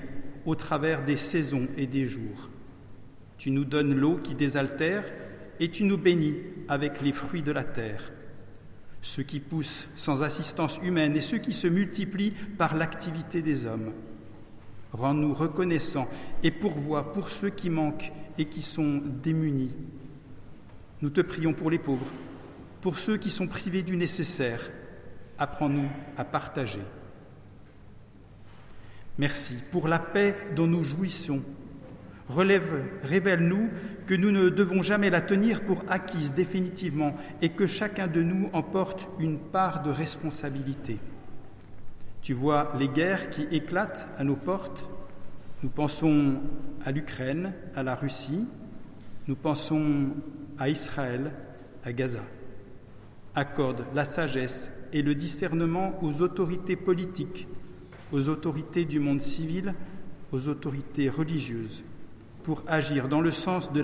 [0.45, 2.51] au travers des saisons et des jours.
[3.39, 5.05] Tu nous donnes l'eau qui désaltère
[5.61, 6.37] et tu nous bénis
[6.69, 8.13] avec les fruits de la terre,
[9.01, 13.93] ceux qui poussent sans assistance humaine et ceux qui se multiplient par l'activité des hommes.
[14.93, 16.09] Rends-nous reconnaissants
[16.43, 19.73] et pourvois pour ceux qui manquent et qui sont démunis.
[21.03, 22.11] Nous te prions pour les pauvres,
[22.81, 24.71] pour ceux qui sont privés du nécessaire.
[25.39, 26.83] Apprends-nous à partager.
[29.19, 31.43] Merci pour la paix dont nous jouissons.
[32.29, 33.71] Révèle-nous
[34.07, 38.51] que nous ne devons jamais la tenir pour acquise définitivement et que chacun de nous
[38.53, 40.99] en porte une part de responsabilité.
[42.23, 44.91] Tu vois les guerres qui éclatent à nos portes.
[45.63, 46.41] Nous pensons
[46.85, 48.47] à l'Ukraine, à la Russie,
[49.29, 50.09] nous pensons
[50.59, 51.31] à Israël,
[51.85, 52.21] à Gaza.
[53.35, 57.49] Accorde la sagesse et le discernement aux autorités politiques,
[58.13, 59.75] aux autorités du monde civil,
[60.33, 61.85] aux autorités religieuses,
[62.43, 63.83] pour agir dans le sens de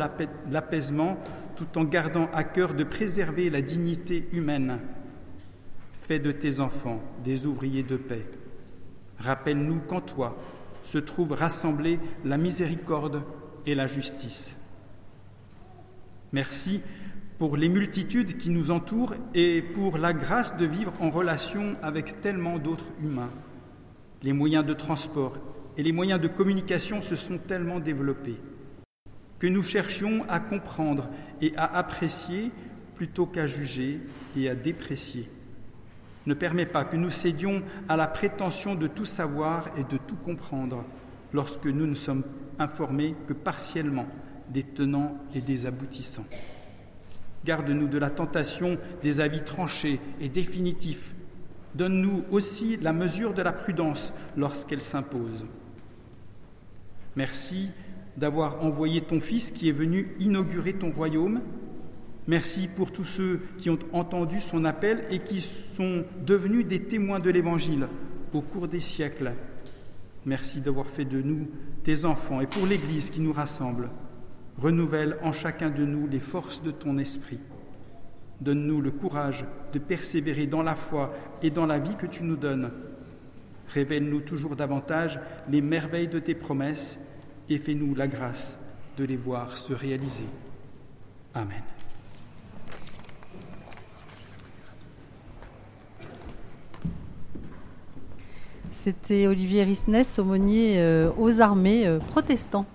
[0.51, 1.19] l'apaisement
[1.57, 4.79] tout en gardant à cœur de préserver la dignité humaine.
[6.03, 8.27] fais de tes enfants des ouvriers de paix.
[9.19, 10.37] Rappelle-nous qu'en toi
[10.83, 13.23] se trouvent rassemblées la miséricorde
[13.66, 14.57] et la justice.
[16.33, 16.83] Merci
[17.43, 22.20] pour les multitudes qui nous entourent et pour la grâce de vivre en relation avec
[22.20, 23.32] tellement d'autres humains.
[24.23, 25.39] Les moyens de transport
[25.77, 28.39] et les moyens de communication se sont tellement développés
[29.40, 31.09] que nous cherchions à comprendre
[31.40, 32.52] et à apprécier
[32.94, 33.98] plutôt qu'à juger
[34.36, 35.28] et à déprécier.
[36.27, 40.14] Ne permet pas que nous cédions à la prétention de tout savoir et de tout
[40.24, 40.85] comprendre
[41.32, 42.23] lorsque nous ne sommes
[42.60, 44.06] informés que partiellement
[44.48, 46.27] des tenants et des aboutissants.
[47.44, 51.14] Garde-nous de la tentation des avis tranchés et définitifs.
[51.74, 55.47] Donne-nous aussi la mesure de la prudence lorsqu'elle s'impose.
[57.16, 57.70] Merci
[58.16, 61.40] d'avoir envoyé ton Fils qui est venu inaugurer ton royaume.
[62.28, 67.20] Merci pour tous ceux qui ont entendu son appel et qui sont devenus des témoins
[67.20, 67.89] de l'Évangile
[68.32, 69.32] au cours des siècles.
[70.24, 71.48] Merci d'avoir fait de nous
[71.82, 73.90] tes enfants et pour l'Église qui nous rassemble.
[74.63, 77.41] Renouvelle en chacun de nous les forces de ton esprit.
[78.41, 81.13] Donne-nous le courage de persévérer dans la foi
[81.43, 82.71] et dans la vie que tu nous donnes.
[83.71, 85.19] Révèle-nous toujours davantage
[85.51, 87.01] les merveilles de tes promesses
[87.49, 88.57] et fais-nous la grâce
[88.97, 90.27] de les voir se réaliser.
[91.35, 91.63] Amen.
[98.71, 102.67] C'était Olivier Risnès, aumônier euh, aux armées euh, protestants.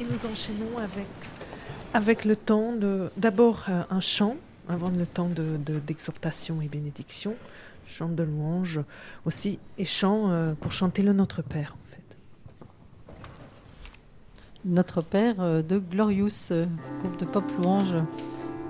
[0.00, 1.06] Et nous enchaînons avec,
[1.92, 4.36] avec le temps de d'abord euh, un chant,
[4.68, 5.28] avant le temps
[5.86, 7.36] d'exhortation de, et bénédiction,
[7.86, 8.80] chant de louange
[9.24, 12.02] aussi, et chant euh, pour chanter le Notre Père en fait.
[14.64, 16.50] Notre Père euh, de Glorious,
[16.98, 17.94] groupe de pop louange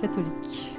[0.00, 0.73] catholique.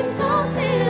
[0.00, 0.87] Le règne,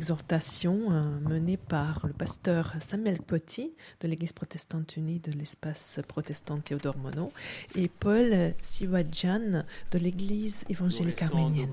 [0.00, 6.00] temps d'exhortation euh, mené par le pasteur Samuel Potti de l'Église protestante unie de l'espace
[6.08, 7.30] protestant Théodore Monod
[7.76, 11.70] et Paul Siwadjan de l'Église évangélique arménienne.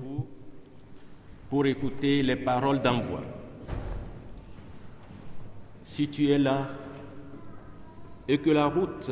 [1.48, 3.22] Pour écouter les paroles d'envoi.
[5.82, 6.68] Si tu es là
[8.28, 9.10] et que la route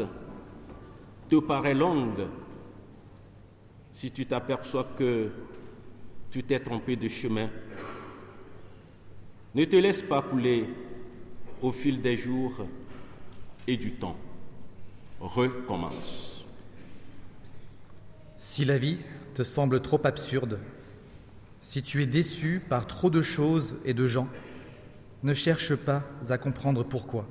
[1.30, 2.26] te paraît longue,
[3.92, 5.30] si tu t'aperçois que
[6.30, 7.48] tu t'es trompé de chemin,
[9.56, 10.66] ne te laisse pas couler
[11.62, 12.66] au fil des jours
[13.66, 14.18] et du temps.
[15.18, 16.44] Recommence.
[18.36, 18.98] Si la vie
[19.32, 20.58] te semble trop absurde,
[21.62, 24.28] si tu es déçu par trop de choses et de gens,
[25.22, 27.26] ne cherche pas à comprendre pourquoi.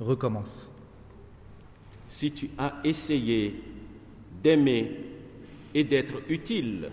[0.00, 0.72] Recommence.
[2.08, 3.62] Si tu as essayé
[4.42, 4.98] d'aimer
[5.72, 6.90] et d'être utile,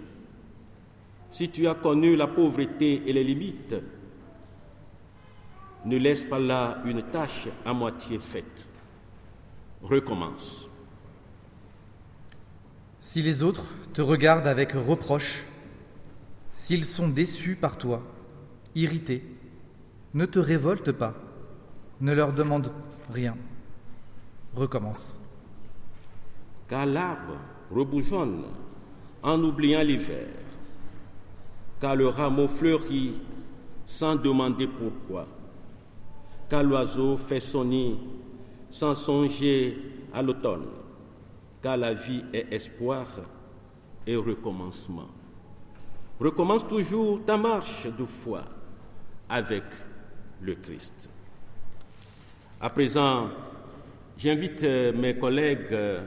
[1.32, 3.74] si tu as connu la pauvreté et les limites,
[5.88, 8.70] ne laisse pas là une tâche à moitié faite.
[9.82, 10.68] Recommence.
[13.00, 15.46] Si les autres te regardent avec reproche,
[16.52, 18.04] s'ils sont déçus par toi,
[18.76, 19.24] irrités,
[20.14, 21.14] ne te révolte pas,
[22.02, 22.72] ne leur demande
[23.14, 23.38] rien.
[24.56, 25.22] Recommence.
[26.68, 27.38] Car l'arbre
[27.72, 28.44] rebougeonne
[29.24, 30.28] en oubliant l'hiver,
[31.80, 33.14] car le rameau fleurit
[33.86, 35.28] sans demander pourquoi
[36.50, 37.98] car l'oiseau fait son nid
[38.70, 39.78] sans songer
[40.14, 40.66] à l'automne,
[41.62, 43.06] car la vie est espoir
[44.06, 45.08] et recommencement.
[46.20, 48.44] Recommence toujours ta marche de foi
[49.30, 49.64] avec
[50.42, 51.12] le Christ.
[52.60, 53.30] À présent,
[54.18, 56.02] j'invite euh, mes collègues euh,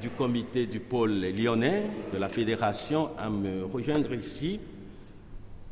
[0.00, 4.60] du comité du pôle lyonnais de la fédération à me rejoindre ici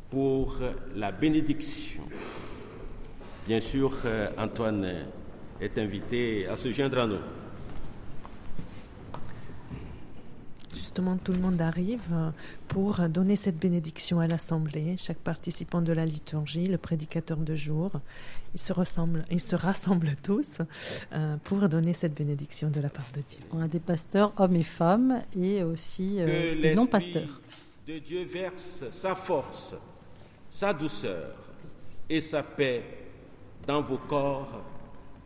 [0.09, 0.57] pour
[0.95, 2.03] la bénédiction.
[3.47, 5.05] Bien sûr, euh, Antoine
[5.61, 7.19] est invité à se joindre à nous.
[10.75, 12.29] Justement, tout le monde arrive euh,
[12.67, 14.95] pour donner cette bénédiction à l'Assemblée.
[14.97, 17.91] Chaque participant de la liturgie, le prédicateur de jour,
[18.53, 20.57] ils se, ressemblent, ils se rassemblent tous
[21.13, 23.39] euh, pour donner cette bénédiction de la part de Dieu.
[23.53, 27.39] On a des pasteurs, hommes et femmes, et aussi des non-pasteurs.
[27.87, 29.73] De Dieu verse sa force,
[30.49, 31.33] sa douceur
[32.09, 33.06] et sa paix
[33.67, 34.63] dans vos corps,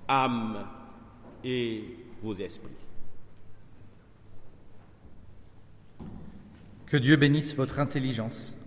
[0.10, 0.66] âmes
[1.44, 1.84] et
[2.24, 2.72] vos esprits.
[6.88, 8.58] Que Dieu bénisse votre intelligence,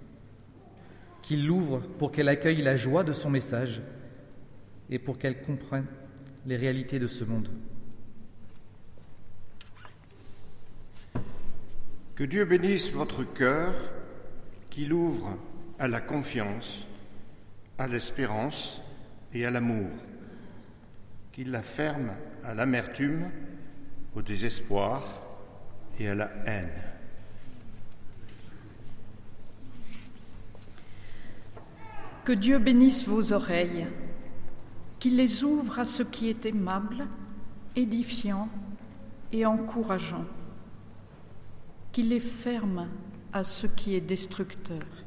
[1.23, 3.83] qu'il l'ouvre pour qu'elle accueille la joie de son message
[4.89, 5.87] et pour qu'elle comprenne
[6.47, 7.51] les réalités de ce monde.
[12.15, 13.75] Que Dieu bénisse votre cœur,
[14.71, 15.37] qu'il ouvre
[15.81, 16.87] à la confiance,
[17.77, 18.81] à l'espérance
[19.35, 19.91] et à l'amour,
[21.33, 22.13] qu'il la ferme
[22.45, 23.31] à l'amertume,
[24.15, 25.03] au désespoir
[25.99, 26.71] et à la haine.
[32.25, 33.87] Que Dieu bénisse vos oreilles,
[34.99, 37.07] qu'il les ouvre à ce qui est aimable,
[37.77, 38.49] édifiant
[39.33, 40.25] et encourageant,
[41.93, 42.89] qu'il les ferme
[43.33, 45.04] à ce qui est destructeur.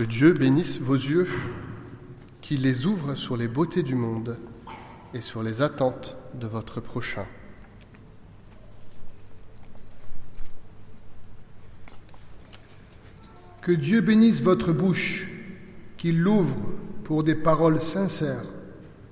[0.00, 1.28] Que Dieu bénisse vos yeux,
[2.40, 4.38] qu'il les ouvre sur les beautés du monde
[5.12, 7.26] et sur les attentes de votre prochain.
[13.60, 15.28] Que Dieu bénisse votre bouche,
[15.98, 16.56] qu'il l'ouvre
[17.04, 18.46] pour des paroles sincères,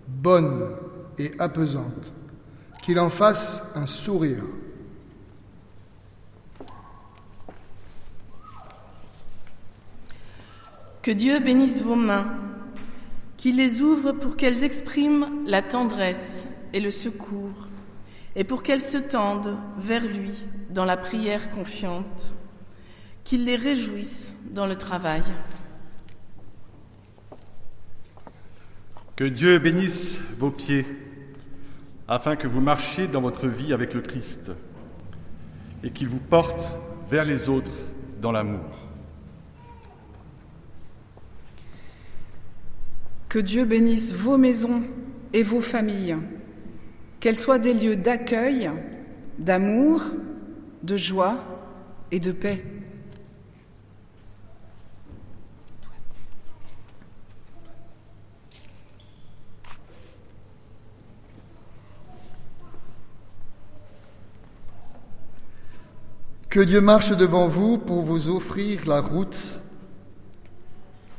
[0.07, 0.71] bonnes
[1.19, 2.15] et apaisantes,
[2.83, 4.43] qu'il en fasse un sourire.
[11.03, 12.27] Que Dieu bénisse vos mains,
[13.37, 17.69] qu'il les ouvre pour qu'elles expriment la tendresse et le secours,
[18.35, 22.35] et pour qu'elles se tendent vers lui dans la prière confiante,
[23.25, 25.23] qu'il les réjouisse dans le travail.
[29.17, 30.85] Que Dieu bénisse vos pieds,
[32.09, 34.51] afin que vous marchiez dans votre vie avec le Christ,
[35.85, 36.73] et qu'il vous porte
[37.09, 37.73] vers les autres
[38.21, 38.88] dans l'amour.
[43.29, 44.83] Que Dieu bénisse vos maisons
[45.35, 46.17] et vos familles,
[47.21, 48.71] qu'elles soient des lieux d'accueil,
[49.39, 50.03] d'amour,
[50.83, 51.37] de joie
[52.11, 52.65] et de paix.
[66.49, 69.37] Que Dieu marche devant vous pour vous offrir la route,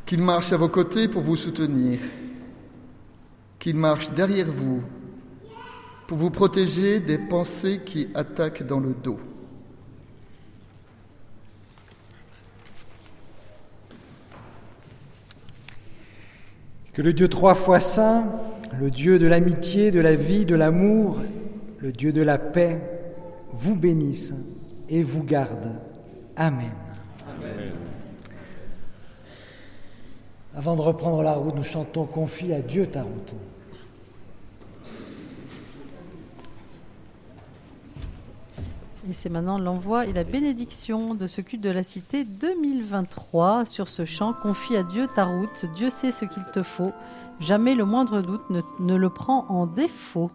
[0.10, 2.00] qu'il marche à vos côtés pour vous soutenir,
[3.60, 4.82] qu'il marche derrière vous
[6.08, 9.20] pour vous protéger des pensées qui attaquent dans le dos.
[16.94, 18.32] Que le Dieu trois fois saint,
[18.80, 21.20] le Dieu de l'amitié, de la vie, de l'amour,
[21.78, 22.82] le Dieu de la paix,
[23.52, 24.34] vous bénisse
[24.90, 25.70] et vous garde.
[26.36, 26.74] Amen.
[27.28, 27.89] Amen.
[30.60, 33.34] Avant de reprendre la route, nous chantons Confie à Dieu ta route.
[39.10, 43.88] Et c'est maintenant l'envoi et la bénédiction de ce culte de la cité 2023 sur
[43.88, 44.34] ce chant.
[44.34, 46.92] Confie à Dieu ta route, Dieu sait ce qu'il te faut.
[47.40, 50.30] Jamais le moindre doute ne, ne le prend en défaut.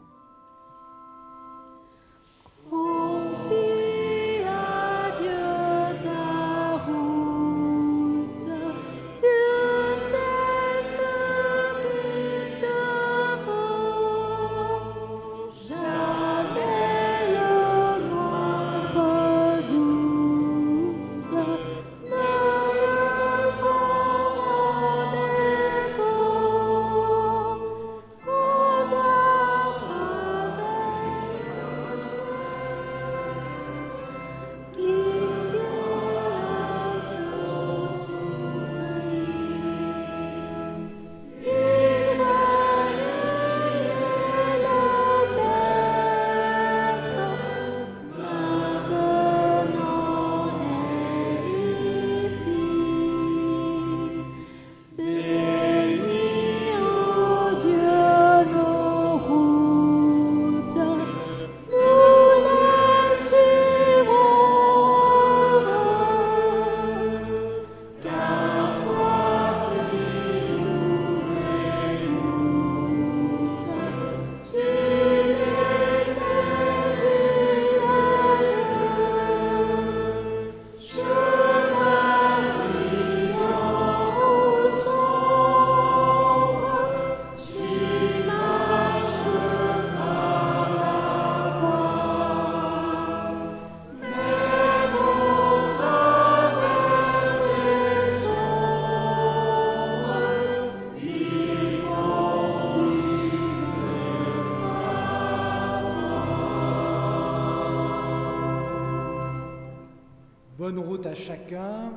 [111.07, 111.93] À chacun.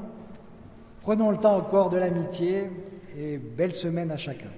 [1.02, 2.70] Prenons le temps encore de l'amitié
[3.18, 4.50] et belle semaine à chacun.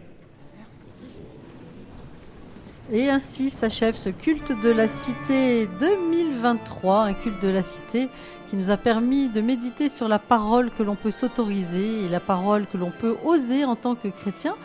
[2.91, 8.09] Et ainsi s'achève ce culte de la cité 2023, un culte de la cité
[8.49, 12.19] qui nous a permis de méditer sur la parole que l'on peut s'autoriser et la
[12.19, 14.55] parole que l'on peut oser en tant que chrétien.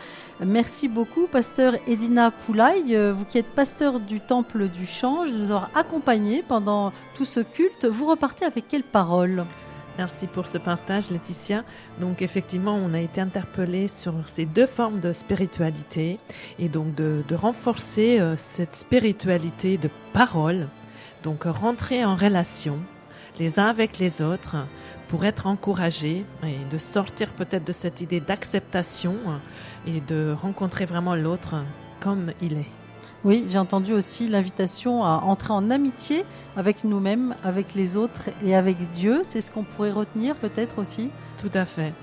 [0.40, 5.36] Merci beaucoup, pasteur Edina Poulaille, euh, vous qui êtes pasteur du Temple du Change, de
[5.36, 7.84] nous avoir accompagnés pendant tout ce culte.
[7.84, 9.44] Vous repartez avec quelle parole?
[9.96, 11.62] Merci pour ce partage, Laetitia.
[12.00, 16.18] Donc, effectivement, on a été interpellé sur ces deux formes de spiritualité
[16.58, 20.66] et donc de, de renforcer euh, cette spiritualité de parole.
[21.22, 22.78] Donc, rentrer en relation
[23.38, 24.56] les uns avec les autres
[25.08, 29.14] pour être encouragés et de sortir peut-être de cette idée d'acceptation
[29.86, 31.56] et de rencontrer vraiment l'autre
[32.00, 32.83] comme il est.
[33.24, 36.26] Oui, j'ai entendu aussi l'invitation à entrer en amitié
[36.58, 39.22] avec nous-mêmes, avec les autres et avec Dieu.
[39.22, 41.08] C'est ce qu'on pourrait retenir peut-être aussi.
[41.40, 41.94] Tout à fait.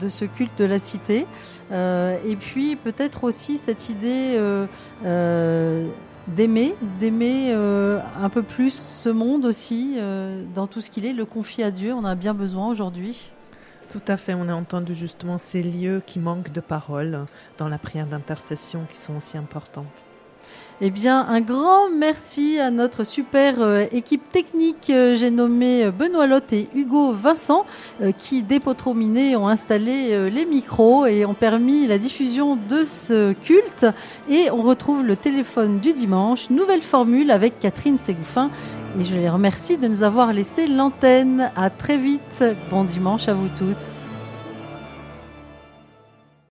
[0.00, 1.26] De ce culte de la cité.
[1.72, 4.66] Euh, et puis peut-être aussi cette idée euh,
[5.04, 5.88] euh,
[6.28, 9.96] d'aimer, d'aimer un peu plus ce monde aussi,
[10.54, 11.92] dans tout ce qu'il est, le confier à Dieu.
[11.92, 13.32] On en a bien besoin aujourd'hui.
[13.90, 17.24] Tout à fait, on a entendu justement ces lieux qui manquent de parole
[17.56, 19.86] dans la prière d'intercession qui sont aussi importantes.
[20.80, 24.90] Eh bien, un grand merci à notre super euh, équipe technique.
[24.90, 27.66] Euh, J'ai nommé euh, Benoît Lotte et Hugo Vincent
[28.00, 33.86] euh, qui, dépotrominés, ont installé les micros et ont permis la diffusion de ce culte.
[34.28, 38.48] Et on retrouve le téléphone du dimanche, nouvelle formule avec Catherine Ségouffin.
[39.00, 41.50] Et je les remercie de nous avoir laissé l'antenne.
[41.56, 42.44] À très vite.
[42.70, 44.07] Bon dimanche à vous tous.